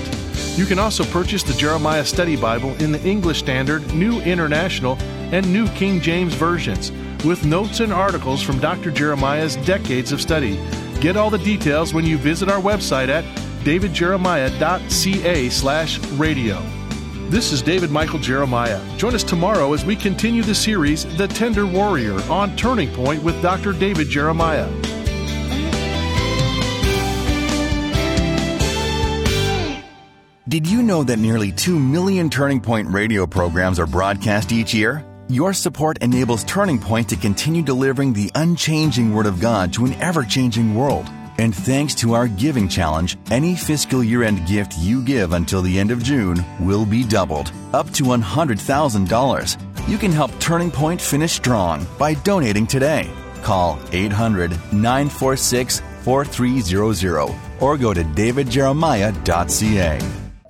You 0.56 0.66
can 0.66 0.78
also 0.78 1.04
purchase 1.06 1.42
the 1.42 1.54
Jeremiah 1.54 2.06
Study 2.06 2.36
Bible 2.36 2.76
in 2.76 2.92
the 2.92 3.02
English 3.02 3.40
Standard, 3.40 3.94
New 3.96 4.22
International, 4.22 4.96
and 5.32 5.52
New 5.52 5.68
King 5.70 6.00
James 6.02 6.36
versions, 6.36 6.92
with 7.26 7.46
notes 7.46 7.80
and 7.80 7.92
articles 7.92 8.44
from 8.44 8.60
Dr. 8.60 8.92
Jeremiah's 8.92 9.56
decades 9.58 10.12
of 10.12 10.22
study. 10.22 10.60
Get 11.02 11.18
all 11.18 11.32
the 11.32 11.40
details 11.40 11.96
when 11.96 12.06
you 12.06 12.20
visit 12.20 12.48
our 12.48 12.62
website 12.62 13.10
at 13.10 13.26
davidjeremiah.ca 13.64 15.50
slash 15.50 16.00
radio. 16.12 16.85
This 17.28 17.52
is 17.52 17.64
David 17.64 17.90
Michael 17.90 18.20
Jeremiah. 18.20 18.80
Join 18.98 19.16
us 19.16 19.24
tomorrow 19.24 19.74
as 19.74 19.84
we 19.84 19.96
continue 19.96 20.44
the 20.44 20.54
series 20.54 21.06
The 21.18 21.28
Tender 21.28 21.66
Warrior 21.66 22.22
on 22.30 22.56
Turning 22.56 22.94
Point 22.94 23.24
with 23.24 23.42
Dr. 23.42 23.74
David 23.74 24.10
Jeremiah. 24.10 24.70
Did 30.48 30.68
you 30.68 30.84
know 30.84 31.04
that 31.04 31.18
nearly 31.18 31.52
2 31.52 31.80
million 31.80 32.30
Turning 32.30 32.62
Point 32.62 32.90
radio 32.90 33.26
programs 33.26 33.80
are 33.80 33.88
broadcast 33.88 34.52
each 34.52 34.76
year? 34.76 35.04
Your 35.28 35.52
support 35.52 35.98
enables 36.04 36.44
Turning 36.44 36.78
Point 36.78 37.10
to 37.10 37.16
continue 37.16 37.64
delivering 37.64 38.14
the 38.14 38.30
unchanging 38.36 39.12
Word 39.12 39.26
of 39.26 39.40
God 39.40 39.74
to 39.74 39.86
an 39.86 39.94
ever 39.96 40.24
changing 40.24 40.76
world. 40.76 41.10
And 41.38 41.54
thanks 41.56 41.94
to 41.96 42.14
our 42.14 42.28
giving 42.28 42.68
challenge, 42.68 43.18
any 43.30 43.56
fiscal 43.56 44.04
year 44.04 44.24
end 44.24 44.48
gift 44.48 44.78
you 44.78 45.02
give 45.04 45.34
until 45.34 45.62
the 45.62 45.78
end 45.78 45.92
of 45.92 46.04
June 46.04 46.44
will 46.60 46.86
be 46.86 47.04
doubled, 47.04 47.52
up 47.74 47.90
to 47.92 48.04
$100,000. 48.04 49.88
You 49.90 49.98
can 49.98 50.12
help 50.12 50.38
Turning 50.40 50.72
Point 50.72 51.02
finish 51.02 51.34
strong 51.34 51.86
by 51.98 52.14
donating 52.16 52.68
today. 52.68 53.10
Call 53.44 53.80
800 53.92 54.52
946 54.74 55.82
4300 56.04 57.36
or 57.60 57.78
go 57.78 57.94
to 57.94 58.04
davidjeremiah.ca. 58.04 60.00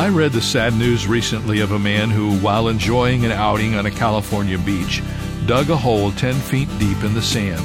I 0.00 0.08
read 0.08 0.32
the 0.32 0.40
sad 0.40 0.72
news 0.72 1.06
recently 1.06 1.60
of 1.60 1.72
a 1.72 1.78
man 1.78 2.08
who, 2.08 2.38
while 2.38 2.68
enjoying 2.68 3.26
an 3.26 3.32
outing 3.32 3.74
on 3.74 3.84
a 3.84 3.90
California 3.90 4.56
beach, 4.56 5.02
dug 5.44 5.68
a 5.68 5.76
hole 5.76 6.10
10 6.10 6.36
feet 6.36 6.70
deep 6.78 7.04
in 7.04 7.12
the 7.12 7.20
sand. 7.20 7.62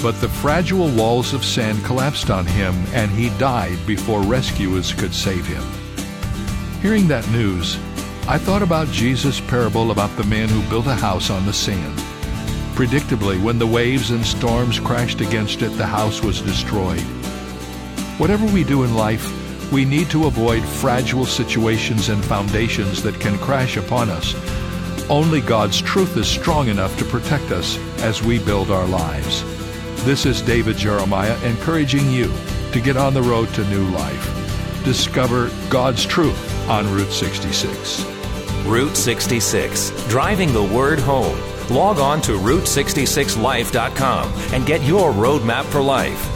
But 0.00 0.20
the 0.20 0.28
fragile 0.28 0.88
walls 0.90 1.34
of 1.34 1.44
sand 1.44 1.84
collapsed 1.84 2.30
on 2.30 2.46
him 2.46 2.72
and 2.92 3.10
he 3.10 3.30
died 3.40 3.84
before 3.84 4.22
rescuers 4.22 4.92
could 4.92 5.12
save 5.12 5.44
him. 5.44 5.64
Hearing 6.82 7.08
that 7.08 7.28
news, 7.30 7.74
I 8.28 8.38
thought 8.38 8.62
about 8.62 8.86
Jesus' 8.92 9.40
parable 9.40 9.90
about 9.90 10.16
the 10.16 10.22
man 10.22 10.48
who 10.48 10.70
built 10.70 10.86
a 10.86 10.94
house 10.94 11.30
on 11.30 11.46
the 11.46 11.52
sand. 11.52 11.98
Predictably, 12.76 13.42
when 13.42 13.58
the 13.58 13.66
waves 13.66 14.12
and 14.12 14.24
storms 14.24 14.78
crashed 14.78 15.20
against 15.20 15.62
it, 15.62 15.70
the 15.70 15.86
house 15.86 16.22
was 16.22 16.40
destroyed. 16.42 17.02
Whatever 18.18 18.46
we 18.46 18.62
do 18.62 18.84
in 18.84 18.94
life, 18.94 19.45
we 19.72 19.84
need 19.84 20.08
to 20.10 20.26
avoid 20.26 20.62
fragile 20.62 21.26
situations 21.26 22.08
and 22.08 22.24
foundations 22.24 23.02
that 23.02 23.20
can 23.20 23.38
crash 23.38 23.76
upon 23.76 24.08
us. 24.08 24.34
Only 25.10 25.40
God's 25.40 25.80
truth 25.80 26.16
is 26.16 26.28
strong 26.28 26.68
enough 26.68 26.96
to 26.98 27.04
protect 27.04 27.52
us 27.52 27.78
as 28.00 28.22
we 28.22 28.38
build 28.38 28.70
our 28.70 28.86
lives. 28.86 29.44
This 30.04 30.26
is 30.26 30.42
David 30.42 30.76
Jeremiah 30.76 31.36
encouraging 31.44 32.10
you 32.10 32.32
to 32.72 32.80
get 32.80 32.96
on 32.96 33.14
the 33.14 33.22
road 33.22 33.48
to 33.54 33.68
new 33.68 33.86
life. 33.88 34.84
Discover 34.84 35.50
God's 35.68 36.04
truth 36.04 36.68
on 36.68 36.92
Route 36.92 37.10
66. 37.10 38.04
Route 38.64 38.96
66, 38.96 39.90
driving 40.08 40.52
the 40.52 40.62
word 40.62 40.98
home. 40.98 41.38
Log 41.70 41.98
on 41.98 42.20
to 42.22 42.32
Route66Life.com 42.32 44.32
and 44.52 44.66
get 44.66 44.82
your 44.82 45.12
roadmap 45.12 45.64
for 45.64 45.80
life. 45.80 46.35